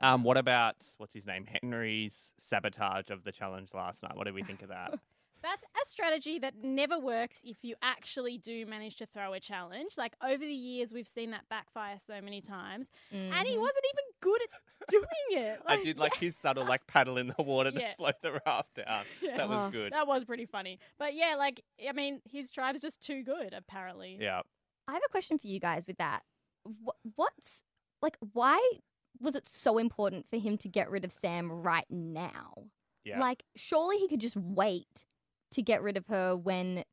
Um, 0.00 0.24
what 0.24 0.36
about 0.36 0.76
what's 0.98 1.12
his 1.12 1.26
name? 1.26 1.46
Henry's 1.62 2.32
sabotage 2.38 3.10
of 3.10 3.24
the 3.24 3.32
challenge 3.32 3.70
last 3.74 4.02
night. 4.02 4.16
What 4.16 4.26
do 4.26 4.32
we 4.34 4.42
think 4.42 4.62
of 4.62 4.68
that? 4.68 4.98
That's 5.42 5.64
a 5.64 5.88
strategy 5.88 6.38
that 6.40 6.54
never 6.62 6.98
works 6.98 7.38
if 7.42 7.56
you 7.62 7.74
actually 7.80 8.36
do 8.36 8.66
manage 8.66 8.96
to 8.96 9.06
throw 9.06 9.32
a 9.32 9.40
challenge. 9.40 9.92
Like 9.96 10.14
over 10.22 10.36
the 10.44 10.52
years, 10.52 10.92
we've 10.92 11.08
seen 11.08 11.30
that 11.30 11.48
backfire 11.48 11.96
so 12.06 12.20
many 12.20 12.42
times, 12.42 12.90
and 13.10 13.32
he 13.48 13.54
Mhm. 13.56 13.60
wasn't 13.60 13.84
even 13.94 14.04
good 14.20 14.40
at 14.42 14.88
doing 14.88 15.06
it. 15.42 15.62
I 15.66 15.82
did 15.82 15.98
like 15.98 16.14
his 16.16 16.36
subtle 16.36 16.66
like 16.66 16.86
paddle 16.86 17.16
in 17.16 17.32
the 17.36 17.42
water 17.42 17.70
to 17.70 17.92
slow 17.94 18.10
the 18.22 18.38
raft 18.44 18.74
down. 18.74 19.04
Yeah. 19.22 19.38
That 19.38 19.48
was 19.48 19.68
Oh. 19.68 19.70
good. 19.70 19.92
That 19.94 20.06
was 20.06 20.24
pretty 20.26 20.44
funny. 20.44 20.78
But 20.98 21.14
yeah, 21.14 21.36
like 21.38 21.62
I 21.88 21.92
mean, 21.92 22.20
his 22.30 22.50
tribe's 22.50 22.82
just 22.82 23.00
too 23.00 23.22
good, 23.22 23.54
apparently. 23.54 24.18
Yeah. 24.20 24.42
I 24.88 24.92
have 24.92 25.02
a 25.06 25.10
question 25.10 25.38
for 25.38 25.46
you 25.46 25.58
guys 25.60 25.86
with 25.86 25.96
that. 25.98 26.22
What's 27.16 27.64
like 28.02 28.18
why 28.34 28.60
was 29.20 29.34
it 29.34 29.48
so 29.48 29.78
important 29.78 30.26
for 30.30 30.38
him 30.38 30.56
to 30.58 30.68
get 30.68 30.90
rid 30.90 31.04
of 31.04 31.12
Sam 31.12 31.50
right 31.50 31.86
now? 31.90 32.54
Yeah. 33.04 33.20
Like 33.20 33.44
surely 33.56 33.98
he 33.98 34.08
could 34.08 34.20
just 34.20 34.36
wait 34.36 35.04
to 35.52 35.62
get 35.62 35.82
rid 35.82 35.96
of 35.96 36.06
her 36.06 36.36
when 36.36 36.84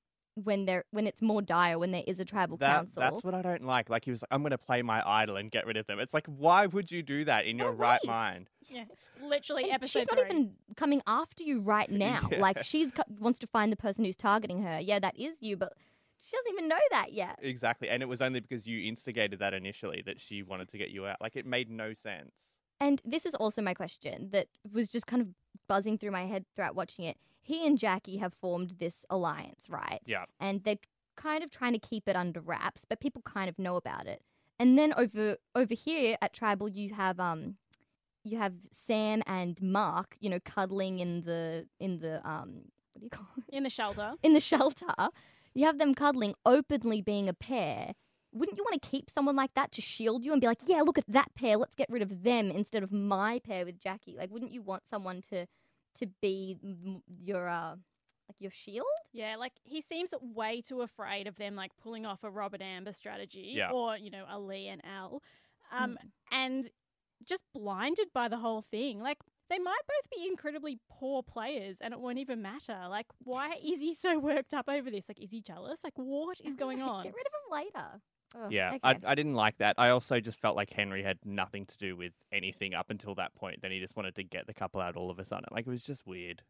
when 0.43 0.65
there 0.65 0.83
when 0.91 1.07
it's 1.07 1.21
more 1.21 1.41
dire 1.41 1.79
when 1.79 1.91
there 1.91 2.03
is 2.05 2.19
a 2.19 2.25
tribal 2.25 2.57
That, 2.57 2.75
council. 2.75 2.99
that's 3.01 3.23
what 3.23 3.33
I 3.33 3.41
don't 3.41 3.63
like. 3.65 3.89
Like 3.89 4.05
he 4.05 4.11
was 4.11 4.21
like, 4.21 4.27
I'm 4.31 4.43
gonna 4.43 4.57
play 4.57 4.81
my 4.83 5.01
idol 5.07 5.35
and 5.37 5.49
get 5.49 5.65
rid 5.65 5.77
of 5.77 5.87
them. 5.87 5.99
It's 5.99 6.13
like, 6.13 6.27
why 6.27 6.67
would 6.67 6.91
you 6.91 7.01
do 7.01 7.25
that 7.25 7.45
in 7.45 7.57
What 7.57 7.63
your 7.63 7.73
right 7.73 7.99
mind? 8.05 8.49
Yeah, 8.69 8.83
literally 9.21 9.63
And 9.63 9.73
episode 9.73 9.99
she's 10.01 10.07
not 10.11 10.19
three. 10.19 10.29
even 10.29 10.51
coming 10.75 11.01
after 11.07 11.41
you 11.43 11.61
right 11.61 11.89
now. 11.91 12.29
Yeah. 12.31 12.39
Like 12.39 12.63
she's 12.63 12.91
co- 12.91 13.03
wants 13.19 13.39
to 13.39 13.47
find 13.47 13.71
the 13.71 13.77
person 13.77 14.05
who's 14.05 14.15
targeting 14.15 14.61
her. 14.61 14.79
Yeah, 14.79 14.99
that 14.99 15.17
is 15.19 15.37
you, 15.41 15.57
but 15.57 15.73
she 16.19 16.35
doesn't 16.35 16.53
even 16.53 16.67
know 16.67 16.79
that 16.91 17.13
yet. 17.13 17.39
Exactly. 17.41 17.89
And 17.89 18.01
it 18.01 18.07
was 18.07 18.21
only 18.21 18.39
because 18.39 18.65
you 18.65 18.87
instigated 18.87 19.39
that 19.39 19.53
initially 19.53 20.01
that 20.05 20.19
she 20.19 20.43
wanted 20.43 20.69
to 20.69 20.77
get 20.77 20.89
you 20.89 21.05
out. 21.05 21.17
Like 21.21 21.35
it 21.35 21.45
made 21.45 21.69
no 21.69 21.93
sense. 21.93 22.33
And 22.79 23.01
this 23.05 23.25
is 23.25 23.33
also 23.35 23.61
my 23.61 23.73
question 23.73 24.29
that 24.31 24.47
was 24.71 24.87
just 24.87 25.07
kind 25.07 25.21
of 25.21 25.29
buzzing 25.67 25.97
through 25.97 26.11
my 26.11 26.25
head 26.25 26.45
throughout 26.55 26.75
watching 26.75 27.05
it. 27.05 27.17
He 27.41 27.65
and 27.65 27.77
Jacqui 27.79 28.19
have 28.19 28.33
formed 28.33 28.75
this 28.79 29.05
alliance, 29.09 29.67
right? 29.69 29.99
Yeah. 30.05 30.25
And 30.39 30.63
they're 30.63 30.77
kind 31.15 31.43
of 31.43 31.49
trying 31.49 31.73
to 31.73 31.79
keep 31.79 32.07
it 32.07 32.15
under 32.15 32.39
wraps, 32.39 32.85
but 32.87 32.99
people 32.99 33.21
kind 33.23 33.49
of 33.49 33.57
know 33.57 33.75
about 33.75 34.05
it. 34.05 34.21
And 34.59 34.77
then 34.77 34.93
over 34.97 35.37
over 35.55 35.73
here 35.73 36.17
at 36.21 36.33
Tribal, 36.33 36.67
you 36.67 36.93
have 36.93 37.19
um, 37.19 37.55
you 38.23 38.37
have 38.37 38.53
Sam 38.71 39.21
and 39.27 39.61
Mark, 39.61 40.17
you 40.19 40.29
know, 40.29 40.39
cuddling 40.43 40.99
in 40.99 41.21
the 41.21 41.67
in 41.79 41.99
the 41.99 42.27
um, 42.27 42.63
what 42.93 42.99
do 42.99 43.05
you 43.05 43.09
call 43.09 43.27
it? 43.37 43.55
in 43.55 43.63
the 43.63 43.69
shelter. 43.69 44.13
in 44.23 44.33
the 44.33 44.39
shelter. 44.39 44.93
You 45.57 45.65
have 45.65 45.79
them 45.79 45.95
cuddling, 45.95 46.35
openly 46.45 47.01
being 47.01 47.27
a 47.27 47.33
pair. 47.33 47.93
Wouldn't 48.31 48.57
you 48.57 48.63
want 48.63 48.79
to 48.79 48.87
keep 48.89 49.09
someone 49.09 49.35
like 49.35 49.55
that 49.55 49.71
to 49.71 49.81
shield 49.81 50.23
you 50.23 50.31
and 50.31 50.39
be 50.39 50.45
like, 50.45 50.59
yeah, 50.67 50.83
look 50.83 50.99
at 50.99 51.05
that 51.07 51.33
pair, 51.33 51.57
let's 51.57 51.73
get 51.73 51.89
rid 51.89 52.03
of 52.03 52.21
them 52.21 52.51
instead 52.51 52.83
of 52.83 52.91
my 52.91 53.39
pair 53.39 53.65
with 53.65 53.79
Jacqui? 53.79 54.15
Like, 54.15 54.29
wouldn't 54.29 54.51
you 54.51 54.61
want 54.61 54.87
someone 54.87 55.21
to 55.31 55.47
to 55.95 56.05
be 56.21 56.57
your 57.23 57.47
uh, 57.47 57.71
like 58.29 58.35
your 58.39 58.51
shield? 58.51 58.85
Yeah, 59.13 59.35
like 59.37 59.53
he 59.63 59.81
seems 59.81 60.13
way 60.21 60.61
too 60.61 60.81
afraid 60.81 61.25
of 61.25 61.37
them 61.37 61.55
like 61.55 61.71
pulling 61.81 62.05
off 62.05 62.23
a 62.23 62.29
Robert 62.29 62.61
Amber 62.61 62.93
strategy 62.93 63.53
Yeah. 63.55 63.71
or, 63.71 63.97
you 63.97 64.11
know, 64.11 64.25
a 64.29 64.39
Lee 64.39 64.67
and 64.67 64.81
Al. 64.85 65.23
Um 65.71 65.97
Mm. 66.03 66.11
and 66.31 66.69
just 67.25 67.41
blinded 67.55 68.09
by 68.13 68.27
the 68.27 68.37
whole 68.37 68.61
thing. 68.61 69.01
Like 69.01 69.17
they 69.49 69.59
might 69.59 69.79
both 69.87 70.09
be 70.15 70.27
incredibly 70.27 70.79
poor 70.89 71.23
players 71.23 71.77
and 71.81 71.93
it 71.93 71.99
won't 71.99 72.17
even 72.17 72.41
matter. 72.41 72.77
Like 72.89 73.07
why 73.23 73.55
is 73.63 73.79
he 73.79 73.93
so 73.93 74.19
worked 74.19 74.53
up 74.53 74.67
over 74.69 74.89
this? 74.91 75.07
Like 75.09 75.19
is 75.19 75.31
he 75.31 75.41
jealous? 75.41 75.79
Like 75.83 75.93
what 75.95 76.39
is 76.43 76.55
going 76.55 76.81
on? 76.93 77.03
Get 77.03 77.13
rid 77.15 77.25
of 77.27 77.33
him 77.33 77.65
later. 77.75 78.01
Ugh, 78.45 78.51
Yeah, 78.51 78.69
okay. 78.71 78.79
I, 78.83 79.11
I 79.11 79.15
didn't 79.15 79.35
like 79.35 79.57
that. 79.59 79.75
I 79.77 79.89
also 79.89 80.19
just 80.19 80.39
felt 80.39 80.55
like 80.57 80.71
Henry 80.71 81.01
had 81.01 81.17
nothing 81.23 81.65
to 81.65 81.77
do 81.77 81.95
with 81.95 82.11
anything 82.31 82.73
up 82.73 82.89
until 82.89 83.15
that 83.15 83.33
point. 83.35 83.61
Then 83.61 83.71
he 83.71 83.79
just 83.79 83.95
wanted 83.95 84.15
to 84.15 84.23
get 84.23 84.47
the 84.47 84.53
couple 84.53 84.81
out 84.81 84.97
all 84.97 85.09
of 85.09 85.17
a 85.19 85.23
sudden. 85.25 85.45
Like 85.51 85.65
it 85.65 85.69
was 85.69 85.83
just 85.83 86.05
weird. 86.05 86.41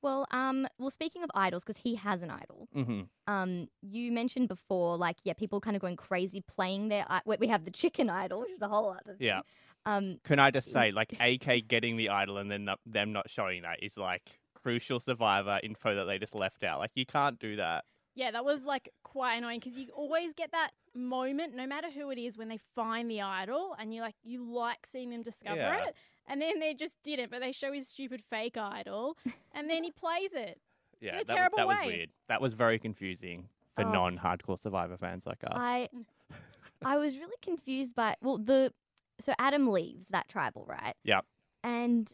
Well, 0.00 0.26
um, 0.32 0.66
well, 0.78 0.90
speaking 0.90 1.22
of 1.24 1.30
idols, 1.34 1.64
because 1.64 1.80
he 1.82 1.94
has 1.94 2.22
an 2.22 2.30
idol. 2.30 2.68
hmm 2.74 3.00
Um, 3.26 3.68
you 3.80 4.12
mentioned 4.12 4.48
before, 4.48 4.98
like, 4.98 5.16
yeah, 5.24 5.32
people 5.32 5.62
kind 5.62 5.76
of 5.76 5.80
going 5.80 5.96
crazy 5.96 6.42
playing 6.46 6.88
their. 6.88 7.06
i- 7.08 7.22
We 7.24 7.38
we 7.40 7.46
have 7.48 7.64
the 7.64 7.70
chicken 7.70 8.10
idol, 8.10 8.40
which 8.42 8.50
is 8.50 8.60
a 8.60 8.68
whole 8.68 8.90
other. 8.90 9.14
Thing. 9.16 9.26
Yeah. 9.26 9.40
Um, 9.86 10.18
Can 10.24 10.38
I 10.38 10.50
just 10.50 10.72
say, 10.72 10.92
like, 10.92 11.12
AK 11.20 11.68
getting 11.68 11.96
the 11.96 12.08
idol 12.08 12.38
and 12.38 12.50
then 12.50 12.64
not, 12.64 12.80
them 12.86 13.12
not 13.12 13.28
showing 13.28 13.62
that 13.62 13.82
is 13.82 13.96
like 13.98 14.22
crucial 14.54 14.98
survivor 14.98 15.60
info 15.62 15.94
that 15.96 16.04
they 16.06 16.18
just 16.18 16.34
left 16.34 16.64
out. 16.64 16.78
Like, 16.78 16.92
you 16.94 17.04
can't 17.06 17.38
do 17.38 17.56
that. 17.56 17.84
Yeah, 18.14 18.30
that 18.30 18.44
was 18.44 18.64
like 18.64 18.88
quite 19.02 19.34
annoying 19.36 19.58
because 19.60 19.76
you 19.76 19.88
always 19.94 20.32
get 20.34 20.52
that 20.52 20.70
moment, 20.94 21.54
no 21.56 21.66
matter 21.66 21.88
who 21.90 22.10
it 22.10 22.18
is, 22.18 22.38
when 22.38 22.48
they 22.48 22.58
find 22.74 23.10
the 23.10 23.20
idol 23.20 23.74
and 23.78 23.92
you 23.92 24.00
like 24.02 24.14
you 24.22 24.44
like 24.44 24.86
seeing 24.86 25.10
them 25.10 25.22
discover 25.22 25.56
Yeah. 25.56 25.86
it, 25.88 25.96
and 26.28 26.40
then 26.40 26.60
they 26.60 26.74
just 26.74 27.02
didn't, 27.02 27.30
but 27.32 27.40
they 27.40 27.50
show 27.50 27.72
his 27.72 27.88
stupid 27.88 28.22
fake 28.22 28.56
idol, 28.56 29.16
and 29.52 29.68
then 29.68 29.82
he 29.82 29.90
plays 29.90 30.32
it. 30.32 30.60
Yeah, 31.00 31.14
In 31.16 31.20
a 31.22 31.24
that, 31.24 31.28
wa- 31.28 31.34
terrible 31.34 31.56
that 31.58 31.66
was 31.66 31.78
weird. 31.86 32.10
That 32.28 32.40
was 32.40 32.52
very 32.54 32.78
confusing 32.78 33.48
for 33.74 33.84
Oh. 33.84 33.90
non-hardcore 33.92 34.60
survivor 34.62 34.96
fans 34.96 35.26
like 35.26 35.42
us. 35.42 35.50
I, 35.56 35.88
I 36.84 36.96
was 36.98 37.16
really 37.18 37.36
confused 37.42 37.96
by 37.96 38.14
well 38.22 38.38
the, 38.38 38.72
so 39.20 39.32
Adam 39.38 39.68
leaves 39.68 40.08
that 40.08 40.28
tribal, 40.28 40.64
right? 40.68 40.94
Yep. 41.04 41.24
And 41.62 42.12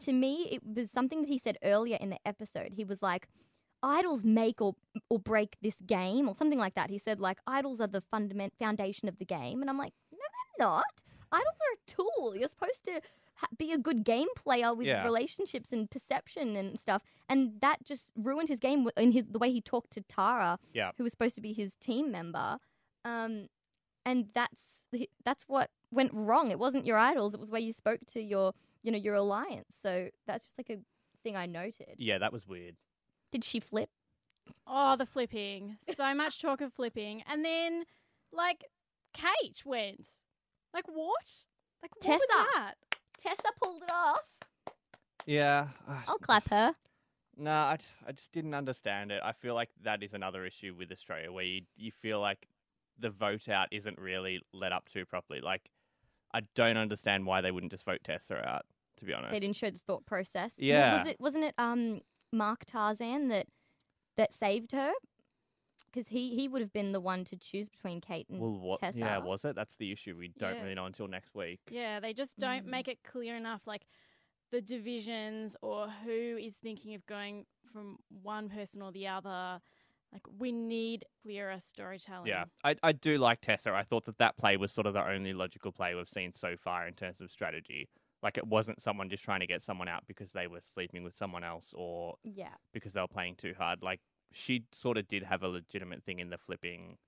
to 0.00 0.12
me, 0.12 0.48
it 0.50 0.62
was 0.64 0.90
something 0.90 1.20
that 1.22 1.28
he 1.28 1.38
said 1.38 1.58
earlier 1.62 1.96
in 2.00 2.10
the 2.10 2.18
episode. 2.24 2.72
He 2.74 2.84
was 2.84 3.02
like, 3.02 3.28
"Idols 3.82 4.24
make 4.24 4.60
or 4.60 4.74
or 5.08 5.18
break 5.18 5.56
this 5.62 5.76
game," 5.86 6.28
or 6.28 6.34
something 6.34 6.58
like 6.58 6.74
that. 6.74 6.90
He 6.90 6.98
said 6.98 7.20
like, 7.20 7.38
"Idols 7.46 7.80
are 7.80 7.86
the 7.86 8.00
fundament 8.00 8.54
foundation 8.58 9.08
of 9.08 9.18
the 9.18 9.24
game," 9.24 9.60
and 9.60 9.68
I'm 9.70 9.78
like, 9.78 9.92
"No, 10.12 10.18
they're 10.58 10.66
not. 10.66 11.04
Idols 11.32 11.46
are 11.60 11.74
a 11.74 11.90
tool. 11.90 12.34
You're 12.36 12.48
supposed 12.48 12.84
to." 12.84 13.00
ha- 13.36 13.46
Be 13.56 13.72
a 13.72 13.78
good 13.78 14.04
game 14.04 14.28
player 14.36 14.74
with 14.74 14.86
Yeah. 14.86 15.02
relationships 15.02 15.72
and 15.72 15.90
perception 15.90 16.56
and 16.56 16.78
stuff, 16.78 17.02
and 17.26 17.58
that 17.62 17.82
just 17.84 18.10
ruined 18.14 18.48
his 18.50 18.60
game 18.60 18.86
in 18.98 19.12
his 19.12 19.24
the 19.30 19.38
way 19.38 19.50
he 19.50 19.62
talked 19.62 19.92
to 19.92 20.02
Tara, 20.02 20.58
Yeah. 20.74 20.92
who 20.98 21.04
was 21.04 21.12
supposed 21.12 21.36
to 21.36 21.40
be 21.40 21.54
his 21.54 21.74
team 21.76 22.10
member, 22.10 22.58
um, 23.04 23.48
and 24.04 24.28
that's 24.34 24.86
that's 25.24 25.44
what 25.48 25.70
went 25.90 26.12
wrong. 26.14 26.50
It 26.50 26.58
wasn't 26.58 26.86
your 26.86 26.98
idols; 26.98 27.34
it 27.34 27.40
was 27.40 27.50
where 27.50 27.60
you 27.60 27.72
spoke 27.72 28.00
to 28.12 28.20
your 28.20 28.52
you 28.82 28.92
know 28.92 28.98
your 28.98 29.14
alliance. 29.14 29.76
So 29.80 30.08
that's 30.26 30.46
just 30.46 30.58
like 30.58 30.70
a 30.70 30.78
thing 31.22 31.36
I 31.36 31.46
noted. 31.46 31.96
yeah, 31.98 32.18
that 32.18 32.32
was 32.32 32.46
weird. 32.46 32.76
Did 33.32 33.44
she 33.44 33.60
flip? 33.60 33.90
Oh, 34.66 34.96
the 34.96 35.06
flipping! 35.06 35.76
So 35.94 36.14
much 36.14 36.40
talk 36.40 36.60
of 36.60 36.72
flipping, 36.72 37.22
and 37.30 37.44
then 37.44 37.84
like 38.32 38.64
Kate 39.12 39.62
went. 39.64 40.08
Like 40.72 40.86
what? 40.88 41.44
Like 41.82 41.92
what 41.96 42.08
was 42.08 42.20
Tessa. 42.20 42.46
that? 42.54 42.74
Tessa 43.18 43.52
pulled 43.62 43.82
it 43.82 43.90
off. 43.92 44.20
Yeah. 45.26 45.68
I'll 46.06 46.18
clap 46.18 46.48
her. 46.50 46.74
No, 47.36 47.50
I, 47.52 47.76
j- 47.76 47.86
I 48.06 48.12
just 48.12 48.32
didn't 48.32 48.54
understand 48.54 49.10
it. 49.12 49.20
I 49.24 49.32
feel 49.32 49.54
like 49.54 49.70
that 49.82 50.02
is 50.02 50.14
another 50.14 50.44
issue 50.44 50.74
with 50.78 50.90
Australia 50.92 51.30
where 51.32 51.44
you, 51.44 51.62
you 51.76 51.90
feel 51.90 52.20
like 52.20 52.46
the 52.98 53.10
vote 53.10 53.48
out 53.48 53.68
isn't 53.72 53.98
really 53.98 54.40
led 54.52 54.72
up 54.72 54.88
to 54.90 55.04
properly. 55.06 55.40
Like, 55.40 55.70
I 56.32 56.42
don't 56.54 56.76
understand 56.76 57.26
why 57.26 57.40
they 57.40 57.50
wouldn't 57.50 57.72
just 57.72 57.84
vote 57.84 58.00
Tessa 58.04 58.36
out, 58.48 58.64
to 58.98 59.04
be 59.04 59.12
honest. 59.12 59.32
They 59.32 59.40
didn't 59.40 59.56
show 59.56 59.70
the 59.70 59.78
thought 59.78 60.06
process. 60.06 60.54
Well, 60.58 60.66
Yeah. 60.68 60.96
was 60.98 61.06
it 61.06 61.20
wasn't 61.20 61.44
it 61.44 61.54
um 61.58 62.00
Mark 62.32 62.64
Tarzan 62.66 63.28
that 63.28 63.46
that 64.16 64.32
saved 64.34 64.72
her? 64.72 64.92
Because 65.86 66.08
he 66.08 66.34
he 66.36 66.46
would 66.46 66.60
have 66.62 66.72
been 66.72 66.92
the 66.92 67.00
one 67.00 67.24
to 67.24 67.36
choose 67.36 67.68
between 67.68 68.00
Kate 68.00 68.28
and 68.28 68.38
Well, 68.40 68.52
what? 68.52 68.80
Yeah, 68.94 69.18
was 69.18 69.44
it? 69.44 69.56
That's 69.56 69.74
the 69.76 69.90
issue. 69.90 70.16
We 70.16 70.28
don't 70.28 70.54
Yeah. 70.56 70.62
really 70.62 70.74
know 70.74 70.86
until 70.86 71.08
next 71.08 71.34
week. 71.34 71.60
Yeah, 71.70 71.98
they 72.00 72.12
just 72.12 72.38
don't 72.38 72.64
Mm. 72.66 72.70
make 72.70 72.88
it 72.88 73.02
clear 73.02 73.36
enough, 73.36 73.66
like 73.66 73.86
the 74.50 74.60
divisions 74.60 75.56
or 75.62 75.88
who 75.88 76.36
is 76.38 76.58
thinking 76.58 76.94
of 76.94 77.06
going 77.06 77.46
from 77.72 77.98
one 78.08 78.48
person 78.48 78.82
or 78.82 78.92
the 78.92 79.06
other. 79.08 79.60
Like 80.12 80.22
we 80.38 80.50
need 80.50 81.04
clearer 81.22 81.58
storytelling. 81.60 82.26
Yeah, 82.26 82.44
I, 82.64 82.76
I 82.82 82.92
do 82.92 83.16
like 83.18 83.40
Tessa. 83.40 83.70
I 83.72 83.84
thought 83.84 84.06
that 84.06 84.18
that 84.18 84.36
play 84.36 84.56
was 84.56 84.72
sort 84.72 84.86
of 84.86 84.94
the 84.94 85.06
only 85.06 85.32
logical 85.32 85.70
play 85.70 85.94
we've 85.94 86.08
seen 86.08 86.32
so 86.32 86.56
far 86.56 86.88
in 86.88 86.94
terms 86.94 87.20
of 87.20 87.30
strategy. 87.30 87.88
Like, 88.22 88.36
it 88.36 88.46
wasn't 88.46 88.82
someone 88.82 89.08
just 89.08 89.24
trying 89.24 89.40
to 89.40 89.46
get 89.46 89.62
someone 89.62 89.88
out 89.88 90.04
because 90.06 90.32
they 90.32 90.46
were 90.46 90.60
sleeping 90.74 91.02
with 91.04 91.14
someone 91.14 91.42
else 91.42 91.72
or 91.74 92.16
yeah. 92.22 92.54
because 92.74 92.92
they 92.92 93.00
were 93.00 93.08
playing 93.08 93.36
too 93.36 93.54
hard. 93.56 93.82
Like, 93.82 94.00
she 94.32 94.64
sort 94.72 94.98
of 94.98 95.08
did 95.08 95.22
have 95.22 95.42
a 95.42 95.48
legitimate 95.48 96.04
thing 96.04 96.18
in 96.18 96.28
the 96.28 96.36
flipping 96.36 96.98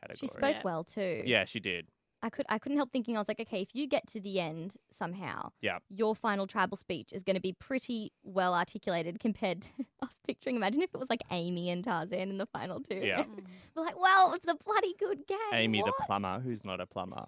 category. 0.00 0.16
She 0.18 0.26
spoke 0.28 0.56
Yeah. 0.56 0.62
well 0.64 0.84
too. 0.84 1.22
Yeah, 1.26 1.44
she 1.44 1.60
did. 1.60 1.88
I 2.26 2.30
could 2.30 2.44
I 2.48 2.58
couldn't 2.58 2.76
help 2.76 2.90
thinking 2.90 3.16
I 3.16 3.20
was 3.20 3.28
like, 3.28 3.38
okay, 3.40 3.60
if 3.62 3.68
you 3.72 3.86
get 3.86 4.06
to 4.08 4.20
the 4.20 4.40
end 4.40 4.74
somehow, 4.90 5.50
Yeah. 5.62 5.78
your 5.88 6.16
final 6.16 6.46
tribal 6.48 6.76
speech 6.76 7.10
is 7.12 7.22
going 7.22 7.36
to 7.36 7.40
be 7.40 7.52
pretty 7.52 8.10
well 8.24 8.52
articulated 8.52 9.20
compared 9.20 9.62
to 9.62 9.70
I 10.02 10.06
was 10.06 10.18
picturing. 10.26 10.56
Imagine 10.56 10.82
if 10.82 10.90
it 10.92 10.98
was 10.98 11.08
like 11.08 11.22
Amy 11.30 11.70
and 11.70 11.84
Tarzan 11.84 12.28
in 12.30 12.38
the 12.38 12.46
final 12.46 12.80
two. 12.80 12.96
Yeah. 12.96 13.24
We're 13.76 13.84
like, 13.84 13.98
well, 14.00 14.32
it's 14.34 14.48
a 14.48 14.56
bloody 14.64 14.94
good 14.98 15.26
game. 15.28 15.38
Amy 15.52 15.82
what? 15.82 15.94
the 15.98 16.04
plumber, 16.04 16.40
who's 16.40 16.64
not 16.64 16.80
a 16.80 16.86
plumber. 16.86 17.26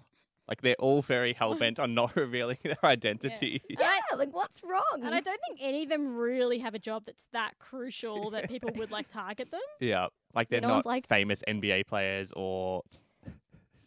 Like, 0.49 0.61
they're 0.63 0.75
all 0.79 1.01
very 1.03 1.33
hell 1.39 1.55
bent 1.55 1.79
on 1.79 1.93
not 1.93 2.15
revealing 2.17 2.57
their 2.63 2.83
identities. 2.83 3.61
And 3.69 3.79
I- 3.79 3.99
Yeah, 4.11 4.17
like 4.17 4.33
what's 4.33 4.61
wrong? 4.63 5.01
And 5.03 5.15
I 5.15 5.21
don't 5.21 5.39
think 5.47 5.59
any 5.61 5.83
of 5.83 5.89
them 5.89 6.15
really 6.17 6.59
have 6.59 6.73
a 6.73 6.79
job 6.79 7.03
that's 7.05 7.27
that 7.31 7.53
crucial 7.59 8.31
that 8.31 8.49
people 8.49 8.71
would 8.75 8.91
like 8.91 9.07
target 9.07 9.49
them. 9.51 9.61
Yeah. 9.79 10.07
Like, 10.33 10.49
they're 10.49 10.59
no 10.59 10.69
one's 10.69 10.85
not 10.85 10.91
like- 10.91 11.07
famous 11.07 11.41
NBA 11.47 11.87
players 11.87 12.31
or. 12.35 12.81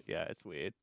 Yeah, 0.07 0.25
it's 0.25 0.45
weird. 0.45 0.75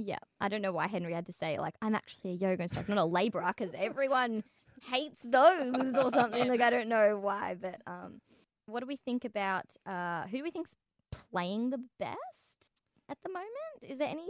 Yeah, 0.00 0.18
I 0.40 0.48
don't 0.48 0.62
know 0.62 0.70
why 0.70 0.86
Henry 0.86 1.12
had 1.12 1.26
to 1.26 1.32
say 1.32 1.58
like 1.58 1.74
I'm 1.82 1.94
actually 1.96 2.30
a 2.30 2.34
yoga 2.34 2.62
instructor, 2.62 2.94
not 2.94 3.02
a 3.02 3.04
labourer, 3.04 3.52
because 3.56 3.74
everyone 3.76 4.44
hates 4.84 5.20
those 5.24 5.94
or 5.96 6.10
something. 6.12 6.46
Like 6.48 6.60
I 6.60 6.70
don't 6.70 6.88
know 6.88 7.18
why, 7.20 7.56
but 7.60 7.80
um, 7.86 8.20
what 8.66 8.78
do 8.80 8.86
we 8.86 8.94
think 8.96 9.24
about 9.24 9.64
uh, 9.86 10.22
who 10.28 10.36
do 10.38 10.42
we 10.44 10.52
think's 10.52 10.76
playing 11.32 11.70
the 11.70 11.80
best 11.98 12.70
at 13.08 13.18
the 13.24 13.28
moment? 13.28 13.50
Is 13.82 13.98
there 13.98 14.08
any 14.08 14.28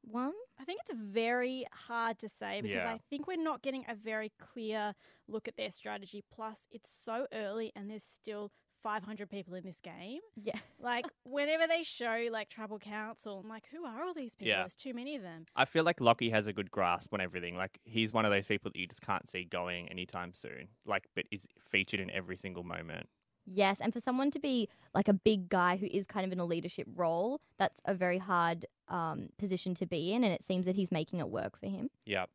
one? 0.00 0.32
I 0.58 0.64
think 0.64 0.80
it's 0.88 0.98
very 0.98 1.66
hard 1.86 2.18
to 2.20 2.28
say 2.28 2.62
because 2.62 2.76
Yeah. 2.76 2.92
I 2.92 2.98
think 3.10 3.26
we're 3.26 3.36
not 3.36 3.60
getting 3.60 3.84
a 3.88 3.94
very 3.94 4.32
clear 4.40 4.94
look 5.28 5.48
at 5.48 5.56
their 5.56 5.70
strategy. 5.70 6.24
Plus, 6.34 6.66
it's 6.70 6.90
so 6.90 7.26
early 7.32 7.72
and 7.76 7.90
there's 7.90 8.04
still 8.04 8.52
500 8.84 9.28
people 9.28 9.54
in 9.54 9.64
this 9.64 9.80
game. 9.80 10.20
Yeah, 10.40 10.58
Like, 10.80 11.06
whenever 11.24 11.66
they 11.66 11.82
show 11.82 12.28
like 12.30 12.50
tribal 12.50 12.78
council, 12.78 13.40
I'm 13.42 13.48
like, 13.48 13.64
who 13.72 13.84
are 13.84 14.04
all 14.04 14.14
these 14.14 14.34
people? 14.36 14.50
Yeah. 14.50 14.58
There's 14.60 14.76
too 14.76 14.94
many 14.94 15.16
of 15.16 15.22
them. 15.22 15.46
I 15.56 15.64
feel 15.64 15.82
like 15.82 16.00
Locky 16.00 16.30
has 16.30 16.46
a 16.46 16.52
good 16.52 16.70
grasp 16.70 17.12
on 17.14 17.20
everything. 17.20 17.56
Like 17.56 17.80
he's 17.84 18.12
one 18.12 18.24
of 18.24 18.30
those 18.30 18.44
people 18.46 18.70
that 18.70 18.78
you 18.78 18.86
just 18.86 19.00
can't 19.00 19.28
see 19.28 19.44
going 19.44 19.88
anytime 19.90 20.32
soon. 20.34 20.68
Like, 20.86 21.08
but 21.16 21.24
is 21.32 21.40
featured 21.72 21.98
in 21.98 22.10
every 22.10 22.36
single 22.36 22.62
moment. 22.62 23.08
yes, 23.46 23.78
and 23.80 23.92
for 23.92 24.00
someone 24.00 24.30
to 24.30 24.38
be 24.38 24.68
like 24.94 25.08
a 25.08 25.12
big 25.14 25.48
guy 25.48 25.76
who 25.76 25.86
is 25.90 26.06
kind 26.06 26.24
of 26.26 26.32
in 26.32 26.38
a 26.38 26.44
leadership 26.44 26.86
role, 26.94 27.40
that's 27.58 27.80
a 27.86 27.94
very 27.94 28.18
hard 28.18 28.66
um, 28.88 29.28
position 29.38 29.74
to 29.76 29.86
be 29.86 30.12
in, 30.12 30.22
and 30.24 30.32
it 30.32 30.44
seems 30.44 30.66
that 30.66 30.76
he's 30.76 30.92
making 30.92 31.18
it 31.18 31.28
work 31.28 31.58
for 31.58 31.66
him. 31.66 31.88
Yep. 32.06 32.28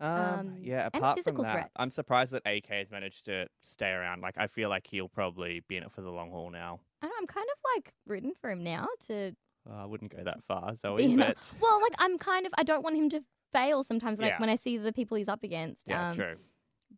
Um, 0.00 0.10
Um, 0.10 0.56
yeah. 0.60 0.86
Apart 0.92 1.20
from 1.22 1.34
that, 1.42 1.52
threat. 1.52 1.70
I'm 1.76 1.90
surprised 1.90 2.32
that 2.32 2.42
AK 2.46 2.66
has 2.68 2.90
managed 2.90 3.24
to 3.26 3.46
stay 3.62 3.90
around. 3.90 4.20
Like, 4.20 4.36
I 4.38 4.46
feel 4.46 4.68
like 4.68 4.86
he'll 4.86 5.08
probably 5.08 5.62
be 5.68 5.76
in 5.76 5.82
it 5.82 5.90
for 5.92 6.02
the 6.02 6.10
long 6.10 6.30
haul 6.30 6.50
now. 6.50 6.80
And 7.02 7.10
I'm 7.18 7.26
kind 7.26 7.46
of 7.52 7.58
like 7.76 7.92
rooting 8.06 8.32
for 8.40 8.50
him 8.50 8.62
now 8.62 8.86
to 9.08 9.34
Uh, 9.68 9.74
I 9.74 9.84
wouldn't 9.86 10.14
go 10.16 10.22
that 10.24 10.42
far, 10.44 10.74
Zoe. 10.80 11.12
a- 11.12 11.16
But 11.16 11.36
Well, 11.60 11.80
like 11.82 11.94
I'm 11.98 12.16
kind 12.18 12.46
of 12.46 12.52
I 12.56 12.62
don't 12.62 12.82
want 12.84 12.96
him 12.96 13.08
to 13.10 13.24
fail 13.52 13.82
sometimes 13.84 14.18
when 14.18 14.28
Yeah. 14.28 14.36
I, 14.36 14.40
when 14.40 14.50
I 14.50 14.56
see 14.56 14.78
the 14.78 14.92
people 14.92 15.16
he's 15.16 15.28
up 15.28 15.42
against. 15.42 15.88
yeah, 15.88 16.10
um, 16.10 16.16
true. 16.16 16.36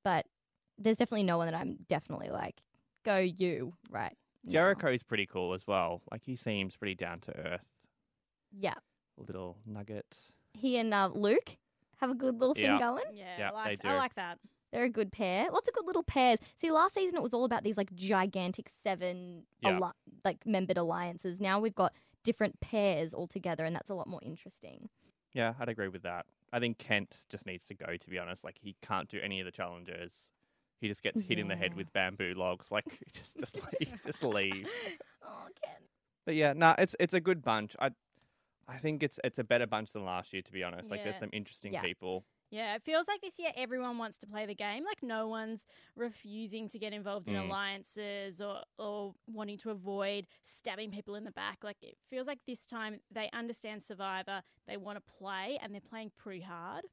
But 0.04 0.26
there's 0.78 0.96
definitely 0.98 1.24
no 1.24 1.36
one 1.38 1.46
that 1.50 1.54
I'm 1.58 1.78
definitely 1.88 2.28
like, 2.30 2.60
go 3.04 3.18
you 3.18 3.72
right. 3.90 4.16
now. 4.44 4.52
Jericho's 4.52 5.02
pretty 5.02 5.26
cool 5.26 5.52
as 5.54 5.66
well. 5.66 6.02
Like 6.10 6.22
he 6.24 6.36
seems 6.36 6.76
pretty 6.76 6.94
down 6.94 7.20
to 7.20 7.36
earth. 7.36 7.66
Yeah, 8.52 8.74
Little 9.16 9.56
nugget. 9.66 10.06
he 10.54 10.76
and 10.78 10.92
uh, 10.94 11.10
Luke 11.14 11.56
have 12.00 12.10
a 12.10 12.14
good 12.14 12.38
little 12.40 12.54
thing 12.54 12.64
Yeah. 12.64 12.78
going. 12.78 13.04
Yeah, 13.14 13.38
Yep, 13.38 13.52
I, 13.54 13.64
they 13.64 13.70
like, 13.70 13.84
I 13.84 13.92
do. 13.92 13.96
like 13.98 14.14
that. 14.14 14.38
They're 14.72 14.84
a 14.84 14.88
good 14.88 15.10
pair. 15.12 15.50
Lots 15.50 15.68
of 15.68 15.74
good 15.74 15.86
little 15.86 16.02
pairs. 16.04 16.38
See, 16.56 16.70
last 16.70 16.94
season 16.94 17.16
it 17.16 17.22
was 17.22 17.34
all 17.34 17.44
about 17.44 17.64
these 17.64 17.76
like 17.76 17.92
gigantic 17.94 18.68
seven 18.68 19.44
Yeah. 19.60 19.70
alli- 19.78 19.92
like 20.24 20.46
membered 20.46 20.78
alliances. 20.78 21.40
Now 21.40 21.58
we've 21.60 21.74
got 21.74 21.92
different 22.22 22.60
pairs 22.60 23.12
all 23.14 23.26
together, 23.26 23.64
and 23.64 23.74
that's 23.74 23.90
a 23.90 23.94
lot 23.94 24.06
more 24.06 24.20
interesting. 24.22 24.88
Yeah, 25.32 25.54
I'd 25.58 25.68
agree 25.68 25.88
with 25.88 26.02
that. 26.02 26.26
I 26.52 26.58
think 26.60 26.78
Kent 26.78 27.16
just 27.28 27.46
needs 27.46 27.64
to 27.66 27.74
go. 27.74 27.96
To 27.96 28.10
be 28.10 28.18
honest, 28.18 28.44
like 28.44 28.58
he 28.60 28.76
can't 28.82 29.08
do 29.08 29.18
any 29.22 29.40
of 29.40 29.44
the 29.46 29.52
challenges. 29.52 30.30
He 30.80 30.88
just 30.88 31.02
gets 31.02 31.20
hit 31.20 31.38
in 31.38 31.48
the 31.48 31.56
head 31.56 31.72
Yeah. 31.72 31.76
with 31.78 31.92
bamboo 31.92 32.34
logs. 32.36 32.70
Like 32.70 32.84
just, 33.12 33.36
just 33.38 33.56
leave, 33.56 34.00
just 34.06 34.22
leave. 34.22 34.66
Oh, 35.22 35.46
Ken. 35.62 35.76
But 36.26 36.34
yeah, 36.36 36.52
no, 36.54 36.74
it's 36.78 36.96
it's 37.00 37.12
a 37.14 37.20
good 37.20 37.42
bunch. 37.42 37.76
I 37.80 37.90
I 38.68 38.78
think 38.78 39.02
it's 39.02 39.18
it's 39.24 39.38
a 39.38 39.44
better 39.44 39.66
bunch 39.66 39.92
than 39.92 40.04
last 40.04 40.32
year, 40.32 40.42
to 40.42 40.52
be 40.52 40.62
honest. 40.62 40.90
Like 40.90 41.02
there's 41.04 41.18
some 41.18 41.30
interesting 41.32 41.72
Yeah. 41.72 41.82
people. 41.82 42.24
Yeah, 42.52 42.74
it 42.74 42.82
feels 42.82 43.06
like 43.06 43.20
this 43.20 43.38
year 43.38 43.52
everyone 43.56 43.96
wants 43.98 44.18
to 44.18 44.26
play 44.26 44.44
the 44.44 44.56
game. 44.56 44.84
Like 44.84 45.02
no 45.04 45.28
one's 45.28 45.66
refusing 45.94 46.68
to 46.70 46.78
get 46.80 46.92
involved 46.92 47.28
in 47.28 47.34
Mm. 47.34 47.46
alliances 47.46 48.40
or, 48.40 48.62
or 48.76 49.14
wanting 49.28 49.56
to 49.58 49.70
avoid 49.70 50.26
stabbing 50.42 50.90
people 50.90 51.14
in 51.14 51.22
the 51.22 51.30
back. 51.30 51.58
Like 51.62 51.76
it 51.82 51.96
feels 52.08 52.26
like 52.26 52.40
this 52.46 52.66
time 52.66 53.00
they 53.10 53.30
understand 53.32 53.82
Survivor, 53.84 54.42
they 54.66 54.76
want 54.76 54.98
to 54.98 55.12
play, 55.14 55.58
and 55.62 55.72
they're 55.72 55.80
playing 55.80 56.10
pretty 56.18 56.40
hard. 56.42 56.84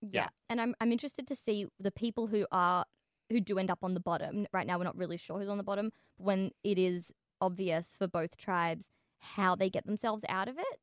Yeah. 0.00 0.08
Yeah. 0.12 0.28
And 0.48 0.60
I'm 0.60 0.74
I'm 0.80 0.92
interested 0.92 1.26
to 1.26 1.34
see 1.34 1.66
the 1.80 1.90
people 1.92 2.28
who 2.28 2.46
are 2.52 2.84
who 3.30 3.40
do 3.40 3.58
end 3.58 3.70
up 3.70 3.80
on 3.82 3.94
the 3.94 4.00
bottom. 4.00 4.46
Right 4.52 4.66
now, 4.66 4.78
we're 4.78 4.84
not 4.84 4.96
really 4.96 5.16
sure 5.16 5.38
who's 5.38 5.48
on 5.48 5.58
the 5.58 5.64
bottom. 5.64 5.92
But 6.18 6.24
when 6.24 6.50
it 6.64 6.78
is 6.78 7.12
obvious 7.40 7.96
for 7.96 8.06
both 8.08 8.36
tribes 8.36 8.90
how 9.18 9.54
they 9.56 9.70
get 9.70 9.86
themselves 9.86 10.24
out 10.28 10.48
of 10.48 10.56
it, 10.58 10.80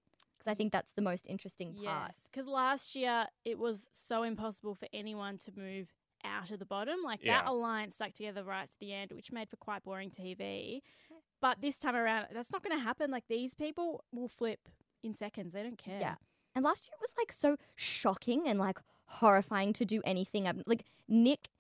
because 0.48 0.52
I 0.52 0.56
think 0.56 0.72
that's 0.72 0.94
the 0.94 1.02
most 1.02 1.28
interesting 1.28 1.74
part. 1.74 2.08
Yes, 2.08 2.30
because 2.32 2.48
last 2.48 2.96
year 2.96 3.26
it 3.46 3.60
was 3.60 3.80
so 4.06 4.24
impossible 4.24 4.76
for 4.76 4.88
anyone 4.94 5.38
to 5.40 5.52
move 5.56 5.90
out 6.24 6.52
of 6.52 6.60
the 6.60 6.66
bottom. 6.66 6.96
Like 7.04 7.20
Yeah. 7.24 7.42
that 7.44 7.50
alliance 7.50 7.96
stuck 7.96 8.14
together 8.14 8.44
right 8.44 8.70
to 8.70 8.80
the 8.80 8.94
end, 8.94 9.12
which 9.12 9.32
made 9.32 9.50
for 9.50 9.58
quite 9.58 9.84
boring 9.84 10.10
TV. 10.12 10.82
But 11.42 11.62
this 11.62 11.78
time 11.80 11.96
around, 11.96 12.28
that's 12.34 12.52
not 12.52 12.64
going 12.64 12.76
to 12.78 12.84
happen. 12.84 13.12
Like 13.12 13.26
these 13.28 13.54
people 13.54 14.04
will 14.12 14.28
flip 14.28 14.70
in 15.04 15.14
seconds. 15.14 15.54
They 15.54 15.64
don't 15.64 15.78
care. 15.78 16.00
Yeah. 16.00 16.16
And 16.56 16.66
last 16.66 16.86
year 16.88 16.94
it 16.96 17.02
was 17.02 17.14
like 17.18 17.32
so 17.32 17.58
shocking 17.76 18.48
and 18.48 18.58
like 18.58 18.80
horrifying 19.06 19.74
to 19.74 19.86
do 19.86 20.02
anything. 20.06 20.48
Um, 20.48 20.64
Like 20.66 20.86
Nick 21.08 21.42
f- 21.46 21.57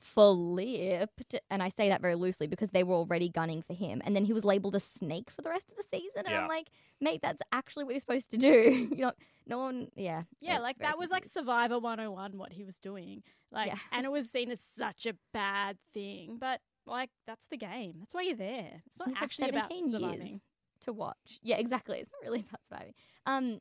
flipped, 0.00 1.34
and 1.50 1.62
I 1.62 1.68
say 1.70 1.88
that 1.88 2.00
very 2.00 2.14
loosely 2.14 2.46
because 2.46 2.70
they 2.70 2.82
were 2.84 2.94
already 2.94 3.28
gunning 3.28 3.62
for 3.62 3.74
him, 3.74 4.00
and 4.04 4.14
then 4.14 4.24
he 4.24 4.32
was 4.32 4.44
labeled 4.44 4.74
a 4.74 4.80
snake 4.80 5.30
for 5.30 5.42
the 5.42 5.50
rest 5.50 5.70
of 5.70 5.76
the 5.76 5.84
season. 5.90 6.10
And 6.26 6.28
Yeah. 6.30 6.42
I'm 6.42 6.48
like, 6.48 6.68
mate, 7.00 7.20
that's 7.22 7.40
actually 7.52 7.84
what 7.84 7.92
you're 7.94 8.00
supposed 8.00 8.30
to 8.32 8.36
do. 8.36 8.88
you 8.90 8.96
know, 9.02 9.12
no 9.46 9.58
one, 9.58 9.88
yeah, 9.96 10.22
Yeah, 10.40 10.56
it's 10.56 10.62
like 10.62 10.78
very 10.78 10.90
that 10.92 10.98
was 10.98 11.10
like. 11.10 11.24
Survivor 11.24 11.78
101, 11.78 12.36
what 12.36 12.52
he 12.52 12.64
was 12.64 12.78
doing. 12.78 13.22
Like, 13.50 13.68
Yeah. 13.68 13.78
and 13.92 14.04
it 14.04 14.10
was 14.12 14.30
seen 14.30 14.50
as 14.50 14.60
such 14.60 15.06
a 15.06 15.14
bad 15.32 15.78
thing. 15.94 16.36
But 16.38 16.60
like, 16.86 17.10
that's 17.26 17.46
the 17.46 17.56
game. 17.56 17.96
That's 18.00 18.14
why 18.14 18.22
you're 18.22 18.36
there. 18.36 18.82
It's 18.86 18.98
not 18.98 19.08
And 19.08 19.16
you 19.16 19.22
actually 19.22 19.48
about 19.50 19.64
17 19.70 19.92
surviving. 19.92 20.26
years 20.26 20.40
to 20.82 20.92
watch. 20.92 21.38
Yeah, 21.42 21.56
exactly. 21.56 21.98
It's 21.98 22.10
not 22.12 22.22
really 22.28 22.40
about 22.48 22.60
surviving. 22.68 22.94
Um, 23.26 23.60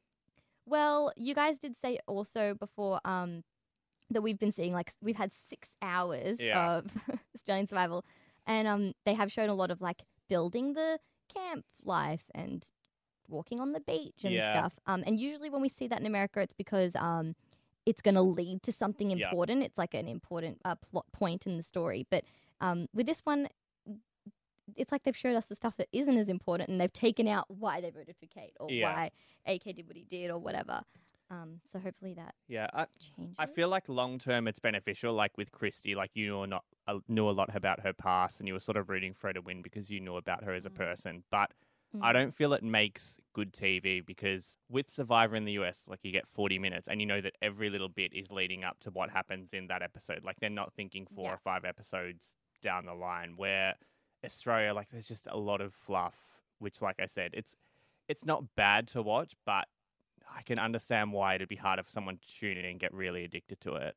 well, 0.65 1.11
you 1.15 1.33
guys 1.33 1.59
did 1.59 1.75
say 1.77 1.99
also 2.07 2.53
before 2.53 2.99
um 3.05 3.43
that 4.09 4.21
we've 4.21 4.39
been 4.39 4.51
seeing 4.51 4.73
like 4.73 4.91
we've 5.01 5.15
had 5.17 5.33
six 5.33 5.75
hours 5.81 6.39
Yeah. 6.39 6.77
of 6.77 6.85
Australian 7.35 7.67
survival, 7.67 8.05
and 8.45 8.67
um 8.67 8.93
they 9.05 9.13
have 9.13 9.31
shown 9.31 9.49
a 9.49 9.53
lot 9.55 9.71
of 9.71 9.81
like 9.81 10.01
building 10.29 10.73
the 10.73 10.99
camp 11.33 11.65
life 11.83 12.23
and 12.33 12.69
walking 13.27 13.59
on 13.59 13.73
the 13.73 13.79
beach 13.81 14.23
and 14.23 14.33
Yeah. 14.35 14.49
stuff. 14.51 14.73
Um, 14.85 15.03
and 15.05 15.19
usually 15.19 15.49
when 15.49 15.61
we 15.61 15.69
see 15.69 15.87
that 15.87 15.99
in 15.99 16.05
America, 16.05 16.39
it's 16.41 16.53
because 16.53 16.95
um 16.95 17.35
it's 17.85 18.01
going 18.01 18.15
to 18.15 18.21
lead 18.21 18.61
to 18.63 18.71
something 18.73 19.11
important. 19.11 19.63
It's 19.63 19.77
like 19.77 19.93
an 19.93 20.09
important 20.09 20.59
uh, 20.65 20.75
plot 20.75 21.05
point 21.13 21.47
in 21.47 21.55
the 21.55 21.63
story. 21.63 22.05
But 22.09 22.25
um, 22.59 22.87
with 22.93 23.05
this 23.05 23.21
one, 23.23 23.47
it's 24.75 24.91
like 24.91 25.03
they've 25.03 25.15
showed 25.15 25.37
us 25.37 25.45
the 25.45 25.55
stuff 25.55 25.77
that 25.77 25.87
isn't 25.93 26.17
as 26.17 26.27
important 26.27 26.69
and 26.69 26.81
they've 26.81 26.91
taken 26.91 27.29
out 27.29 27.45
why 27.47 27.79
they 27.79 27.89
voted 27.89 28.17
for 28.19 28.25
Kate 28.27 28.53
or 28.59 28.69
Yeah. 28.69 28.83
why 28.93 29.11
AK 29.45 29.71
did 29.73 29.87
what 29.87 29.95
he 29.95 30.03
did 30.03 30.29
or 30.29 30.37
whatever. 30.37 30.81
Um, 31.29 31.59
so 31.65 31.79
hopefully 31.79 32.13
that 32.13 32.35
Yeah, 32.47 32.67
I, 32.73 32.85
changes. 33.15 33.35
I 33.37 33.45
feel 33.47 33.67
like 33.67 33.89
long 33.89 34.17
term 34.17 34.47
it's 34.47 34.59
beneficial. 34.59 35.13
Like 35.13 35.37
with 35.37 35.51
Kristie, 35.51 35.95
like 35.95 36.11
you 36.13 36.27
knew 36.27 36.47
not 36.47 36.63
uh, 36.87 36.99
knew 37.07 37.29
a 37.29 37.31
lot 37.31 37.53
about 37.55 37.81
her 37.81 37.93
past, 37.93 38.39
and 38.39 38.47
you 38.47 38.53
were 38.53 38.61
sort 38.61 38.77
of 38.77 38.89
rooting 38.89 39.13
for 39.13 39.27
her 39.27 39.33
to 39.33 39.41
win 39.41 39.61
because 39.61 39.89
you 39.89 39.99
knew 39.99 40.15
about 40.15 40.43
her 40.43 40.53
as 40.53 40.65
a 40.65 40.69
Mm. 40.69 40.75
person. 40.75 41.23
But 41.29 41.51
Mm. 41.95 42.03
I 42.03 42.11
don't 42.11 42.31
feel 42.35 42.51
it 42.53 42.63
makes 42.63 43.17
good 43.33 43.53
TV 43.53 44.01
because 44.05 44.57
with 44.69 44.89
Survivor 44.89 45.37
in 45.37 45.45
the 45.45 45.53
US, 45.53 45.83
like 45.87 45.99
you 46.03 46.11
get 46.11 46.27
40 46.27 46.59
minutes 46.59 46.87
and 46.89 46.99
you 46.99 47.05
know 47.07 47.21
that 47.21 47.35
every 47.41 47.69
little 47.69 47.87
bit 47.87 48.13
is 48.13 48.29
leading 48.29 48.65
up 48.65 48.77
to 48.81 48.91
what 48.91 49.09
happens 49.09 49.53
in 49.53 49.67
that 49.67 49.81
episode. 49.81 50.21
Like 50.23 50.37
they're 50.41 50.49
not 50.49 50.73
thinking 50.73 51.07
four 51.07 51.25
Yeah. 51.25 51.33
or 51.35 51.37
five 51.37 51.63
episodes 51.63 52.35
down 52.61 52.85
the 52.85 52.93
line. 52.93 53.37
Where 53.37 53.75
Australia, 54.23 54.73
like 54.73 54.89
there's 54.89 55.07
just 55.07 55.27
a 55.27 55.37
lot 55.37 55.61
of 55.61 55.73
fluff, 55.73 56.41
which, 56.59 56.81
like 56.81 56.99
I 56.99 57.05
said, 57.05 57.31
it's 57.33 57.55
it's 58.09 58.25
not 58.25 58.55
bad 58.55 58.87
to 58.89 59.01
watch, 59.01 59.33
but 59.45 59.67
I 60.37 60.43
can 60.43 60.59
understand 60.59 61.11
why 61.13 61.35
it'd 61.35 61.49
be 61.49 61.55
harder 61.55 61.83
for 61.83 61.89
someone 61.91 62.17
to 62.17 62.27
tune 62.39 62.57
in 62.57 62.65
and 62.65 62.79
get 62.79 62.93
really 62.93 63.23
addicted 63.23 63.59
to 63.61 63.73
it. 63.75 63.95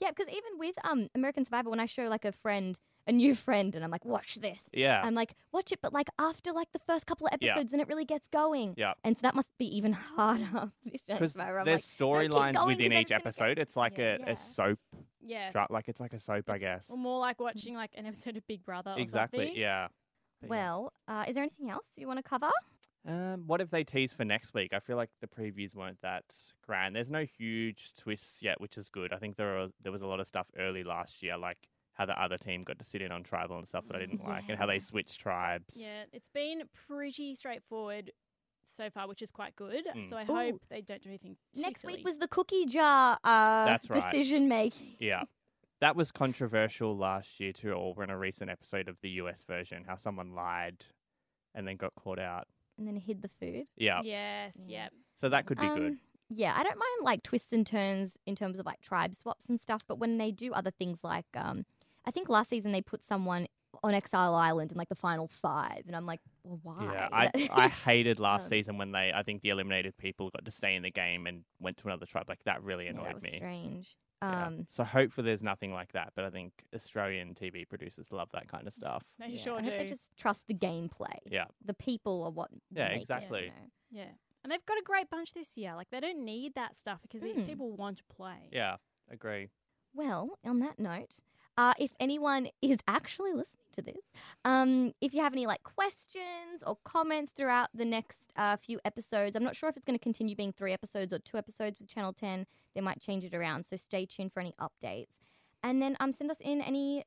Yeah, 0.00 0.10
because 0.10 0.28
even 0.28 0.58
with 0.58 0.74
um 0.84 1.08
American 1.14 1.44
Survivor, 1.44 1.70
when 1.70 1.80
I 1.80 1.86
show 1.86 2.04
like 2.04 2.24
a 2.24 2.32
friend, 2.32 2.78
a 3.06 3.12
new 3.12 3.34
friend, 3.46 3.74
and 3.74 3.82
I'm 3.84 3.90
like, 3.90 4.04
watch 4.04 4.36
this. 4.36 4.68
Yeah. 4.72 5.00
I'm 5.02 5.14
like, 5.14 5.34
watch 5.52 5.72
it, 5.72 5.78
but 5.82 5.92
like 5.92 6.08
after 6.18 6.52
like 6.52 6.68
the 6.72 6.78
first 6.86 7.06
couple 7.06 7.26
of 7.26 7.32
Yeah. 7.40 7.52
episodes, 7.52 7.70
then 7.70 7.80
it 7.80 7.88
really 7.88 8.04
gets 8.04 8.28
going. 8.28 8.74
Yeah. 8.76 8.92
And 9.04 9.16
so 9.16 9.20
that 9.22 9.34
must 9.34 9.48
be 9.58 9.66
even 9.76 9.92
harder. 10.16 10.44
for 10.52 10.72
this 10.84 11.02
Australian 11.08 11.18
Because 11.18 11.34
there's 11.64 12.00
like, 12.00 12.30
storylines 12.30 12.54
going, 12.54 12.66
within 12.68 12.90
'cause 12.92 13.00
each 13.00 13.08
then 13.08 13.16
it's 13.18 13.26
episode. 13.26 13.58
It's 13.58 13.76
like 13.76 13.98
Yeah. 13.98 14.04
a, 14.04 14.18
Yeah. 14.20 14.30
a 14.32 14.36
soap, 14.36 14.78
Yeah. 15.22 15.50
dra- 15.50 15.66
like 15.70 15.88
it's 15.88 16.00
like 16.00 16.12
a 16.14 16.18
soap, 16.20 16.48
I 16.50 16.58
guess. 16.58 16.90
Or 16.90 16.96
more 16.98 17.18
like 17.20 17.40
watching 17.40 17.74
like 17.74 17.90
an 17.94 18.06
episode 18.06 18.36
of 18.36 18.46
Big 18.46 18.64
Brother. 18.64 18.92
Or 18.92 18.98
Exactly. 18.98 19.46
something. 19.46 19.56
Yeah. 19.60 19.88
But 20.40 20.46
yeah. 20.46 20.50
Well, 20.50 20.92
uh, 21.08 21.24
is 21.28 21.34
there 21.34 21.42
anything 21.44 21.68
else 21.70 21.86
you 21.96 22.06
want 22.06 22.18
to 22.18 22.22
cover? 22.22 22.50
Um, 23.06 23.44
what 23.46 23.60
if 23.60 23.70
they 23.70 23.82
tease 23.82 24.12
for 24.12 24.24
next 24.24 24.52
week? 24.52 24.72
I 24.74 24.78
feel 24.78 24.96
like 24.96 25.10
the 25.20 25.26
previews 25.26 25.74
weren't 25.74 26.00
that 26.02 26.24
grand. 26.66 26.94
There's 26.94 27.10
no 27.10 27.24
huge 27.24 27.92
twists 27.98 28.42
yet, 28.42 28.60
which 28.60 28.76
is 28.76 28.88
good. 28.88 29.12
I 29.12 29.16
think 29.16 29.36
there 29.36 29.58
are, 29.58 29.68
there 29.82 29.92
was 29.92 30.02
a 30.02 30.06
lot 30.06 30.20
of 30.20 30.26
stuff 30.26 30.46
early 30.58 30.84
last 30.84 31.22
year, 31.22 31.38
like 31.38 31.56
how 31.94 32.06
the 32.06 32.20
other 32.20 32.36
team 32.36 32.62
got 32.62 32.78
to 32.78 32.84
sit 32.84 33.02
in 33.02 33.10
on 33.10 33.22
tribal 33.22 33.58
and 33.58 33.66
stuff 33.66 33.86
that 33.86 33.96
I 33.96 34.00
didn't 34.00 34.24
like, 34.24 34.44
and 34.48 34.58
how 34.58 34.66
they 34.66 34.78
switched 34.78 35.20
tribes. 35.20 35.76
Yeah, 35.76 36.04
it's 36.12 36.28
been 36.28 36.62
pretty 36.86 37.34
straightforward 37.34 38.12
so 38.76 38.90
far, 38.90 39.08
which 39.08 39.22
is 39.22 39.30
quite 39.30 39.56
good. 39.56 39.84
Mm. 39.94 40.08
So 40.08 40.16
I 40.16 40.22
Ooh. 40.22 40.52
hope 40.52 40.62
they 40.70 40.80
don't 40.80 41.02
do 41.02 41.08
anything 41.08 41.36
too 41.54 41.60
Next 41.62 41.82
silly. 41.82 41.96
week 41.96 42.06
was 42.06 42.18
the 42.18 42.28
cookie 42.28 42.66
jar 42.66 43.18
uh, 43.24 43.64
That's 43.64 43.88
right. 43.90 44.02
decision 44.02 44.48
making. 44.48 44.96
Yeah. 44.98 45.22
That 45.80 45.96
was 45.96 46.12
controversial 46.12 46.96
last 46.96 47.40
year 47.40 47.52
too, 47.52 47.72
or 47.72 48.02
in 48.04 48.10
a 48.10 48.18
recent 48.18 48.50
episode 48.50 48.88
of 48.88 48.96
the 49.02 49.08
US 49.10 49.44
version, 49.46 49.84
how 49.86 49.96
someone 49.96 50.34
lied 50.34 50.84
and 51.54 51.66
then 51.66 51.76
got 51.76 51.94
caught 51.94 52.18
out. 52.18 52.46
And 52.80 52.88
then 52.88 52.96
hid 52.96 53.20
the 53.20 53.28
food. 53.28 53.66
Yeah. 53.76 54.00
Yes, 54.02 54.56
Yeah. 54.66 54.84
yeah. 54.84 54.88
So 55.20 55.28
that 55.28 55.44
could 55.46 55.58
be 55.58 55.68
good. 55.68 55.92
Um, 55.92 56.00
Yeah, 56.30 56.54
I 56.56 56.62
don't 56.62 56.78
mind 56.78 57.02
like 57.02 57.22
twists 57.22 57.52
and 57.52 57.66
turns 57.66 58.16
in 58.26 58.34
terms 58.34 58.58
of 58.58 58.64
like 58.64 58.80
tribe 58.80 59.14
swaps 59.14 59.50
and 59.50 59.60
stuff, 59.60 59.82
but 59.86 59.98
when 59.98 60.16
they 60.16 60.30
do 60.32 60.52
other 60.54 60.70
things 60.70 61.04
like, 61.04 61.26
um, 61.34 61.66
I 62.06 62.10
think 62.10 62.28
last 62.30 62.48
season 62.48 62.72
they 62.72 62.80
put 62.80 63.04
someone 63.04 63.46
on 63.84 63.92
Exile 63.94 64.34
Island 64.34 64.72
in 64.72 64.78
like 64.78 64.88
the 64.88 64.94
final 64.94 65.28
five, 65.28 65.82
and 65.86 65.94
I'm 65.94 66.06
like, 66.06 66.20
well, 66.44 66.60
why? 66.62 66.92
Yeah, 66.92 67.08
I, 67.12 67.30
I 67.52 67.68
hated 67.68 68.18
last 68.20 68.44
Um, 68.44 68.48
season 68.50 68.78
when 68.78 68.92
they 68.92 69.12
I 69.14 69.22
think 69.22 69.42
the 69.42 69.50
eliminated 69.50 69.96
people 69.96 70.30
got 70.30 70.44
to 70.44 70.50
stay 70.50 70.74
in 70.76 70.82
the 70.82 70.90
game 70.90 71.26
and 71.26 71.44
went 71.60 71.76
to 71.78 71.86
another 71.88 72.06
tribe. 72.06 72.26
Like 72.28 72.42
that 72.44 72.62
really 72.62 72.84
Yeah, 72.84 72.92
annoyed 72.92 73.06
that 73.06 73.14
was 73.14 73.22
me. 73.24 73.30
strange. 73.36 73.96
Yeah. 74.22 74.46
Um, 74.48 74.66
So 74.68 74.84
hopefully 74.84 75.24
there's 75.26 75.42
nothing 75.42 75.72
like 75.72 75.92
that. 75.92 76.12
But 76.14 76.24
I 76.26 76.30
think 76.30 76.52
Australian 76.74 77.34
TV 77.34 77.66
producers 77.66 78.06
love 78.10 78.28
that 78.32 78.48
kind 78.48 78.66
of 78.66 78.74
stuff. 78.74 79.02
They 79.18 79.28
yeah, 79.28 79.40
sure 79.40 79.58
I 79.58 79.62
do. 79.62 79.70
hope 79.70 79.78
they 79.78 79.86
just 79.86 80.10
trust 80.16 80.46
the 80.46 80.54
gameplay. 80.54 81.16
Yeah. 81.30 81.46
The 81.64 81.74
people 81.74 82.24
are 82.24 82.30
what. 82.30 82.50
Yeah, 82.70 82.88
make 82.88 82.98
it, 82.98 83.02
exactly. 83.02 83.40
you 83.44 83.46
know. 83.48 83.70
Yeah. 84.02 84.10
And 84.42 84.50
they've 84.50 84.64
got 84.66 84.78
a 84.78 84.82
great 84.84 85.08
bunch 85.10 85.32
this 85.34 85.56
year. 85.56 85.74
Like 85.74 85.88
they 85.90 86.00
don't 86.00 86.24
need 86.24 86.54
that 86.54 86.76
stuff 86.76 87.00
because 87.02 87.22
these 87.22 87.38
Mm. 87.42 87.46
people 87.46 87.72
want 87.76 87.98
to 87.98 88.04
play. 88.14 88.48
Yeah, 88.52 88.76
agree. 89.10 89.48
Well, 89.94 90.38
on 90.44 90.60
that 90.60 90.78
note, 90.78 91.16
uh, 91.60 91.74
if 91.78 91.90
anyone 92.00 92.48
is 92.62 92.78
actually 92.88 93.32
listening 93.32 93.68
to 93.74 93.82
this, 93.82 94.02
um, 94.46 94.94
if 95.02 95.12
you 95.12 95.20
have 95.20 95.34
any 95.34 95.46
like 95.46 95.62
questions 95.62 96.62
or 96.66 96.78
comments 96.84 97.32
throughout 97.36 97.68
the 97.74 97.84
next 97.84 98.32
uh, 98.36 98.56
few 98.56 98.80
episodes, 98.86 99.36
I'm 99.36 99.44
not 99.44 99.54
sure 99.54 99.68
if 99.68 99.76
it's 99.76 99.84
going 99.84 99.98
to 99.98 100.02
continue 100.02 100.34
being 100.34 100.54
three 100.54 100.72
episodes 100.72 101.12
or 101.12 101.18
two 101.18 101.36
episodes 101.36 101.78
with 101.78 101.90
Channel 101.90 102.14
10. 102.14 102.46
They 102.74 102.80
might 102.80 102.98
change 103.02 103.24
it 103.24 103.34
around, 103.34 103.66
so 103.66 103.76
stay 103.76 104.06
tuned 104.06 104.32
for 104.32 104.40
any 104.40 104.54
updates. 104.58 105.18
And 105.62 105.82
then 105.82 105.98
um, 106.00 106.12
send 106.12 106.30
us 106.30 106.40
in 106.40 106.62
any 106.62 107.04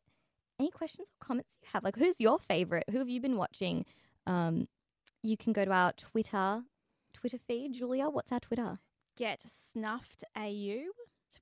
any 0.60 0.70
questions 0.70 1.08
or 1.10 1.26
comments 1.26 1.58
you 1.60 1.68
have. 1.74 1.84
Like, 1.84 1.96
who's 1.96 2.22
your 2.22 2.38
favorite? 2.38 2.84
Who 2.92 3.00
have 3.00 3.10
you 3.10 3.20
been 3.20 3.38
watching? 3.38 3.86
Um, 4.28 4.68
you 5.24 5.36
can 5.36 5.52
go 5.52 5.66
to 5.66 5.72
our 5.72 5.94
Twitter 5.94 6.62
Twitter 7.16 7.40
feed. 7.48 7.74
Julia, 7.74 8.08
what's 8.08 8.32
our 8.32 8.40
Twitter? 8.40 8.78
Get 9.18 9.42
snuffed 9.42 10.24
AU. 10.38 10.84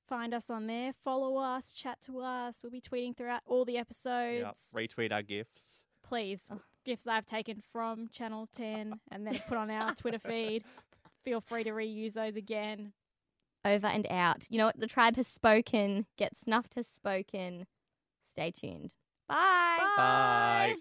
Find 0.08 0.34
us 0.34 0.50
on 0.50 0.66
there. 0.66 0.92
Follow 0.92 1.36
us. 1.36 1.72
Chat 1.72 2.00
to 2.02 2.20
us. 2.20 2.60
We'll 2.62 2.72
be 2.72 2.80
tweeting 2.80 3.16
throughout 3.16 3.42
all 3.46 3.64
the 3.64 3.78
episodes. 3.78 4.44
Yeah. 4.74 4.78
Retweet 4.80 5.12
our 5.12 5.22
gifts. 5.22 5.82
Please, 6.02 6.48
gifts 6.84 7.06
I've 7.06 7.26
taken 7.26 7.62
from 7.72 8.08
Channel 8.08 8.48
10 8.56 9.00
and 9.10 9.26
then 9.26 9.40
put 9.48 9.56
on 9.56 9.70
our 9.70 9.94
Twitter 9.96 10.18
feed. 10.18 10.64
Feel 11.24 11.40
free 11.40 11.64
to 11.64 11.70
reuse 11.70 12.14
those 12.14 12.36
again. 12.36 12.92
over 13.64 13.86
and 13.86 14.06
out. 14.10 14.46
You 14.50 14.58
know 14.58 14.66
what? 14.66 14.78
The 14.80 14.86
tribe 14.88 15.16
has 15.16 15.28
spoken. 15.28 16.06
Get 16.18 16.36
Snuffed 16.36 16.74
has 16.74 16.86
spoken. 16.88 17.66
Stay 18.30 18.50
tuned. 18.50 18.94
Bye. 19.28 19.78
Bye. 19.96 20.74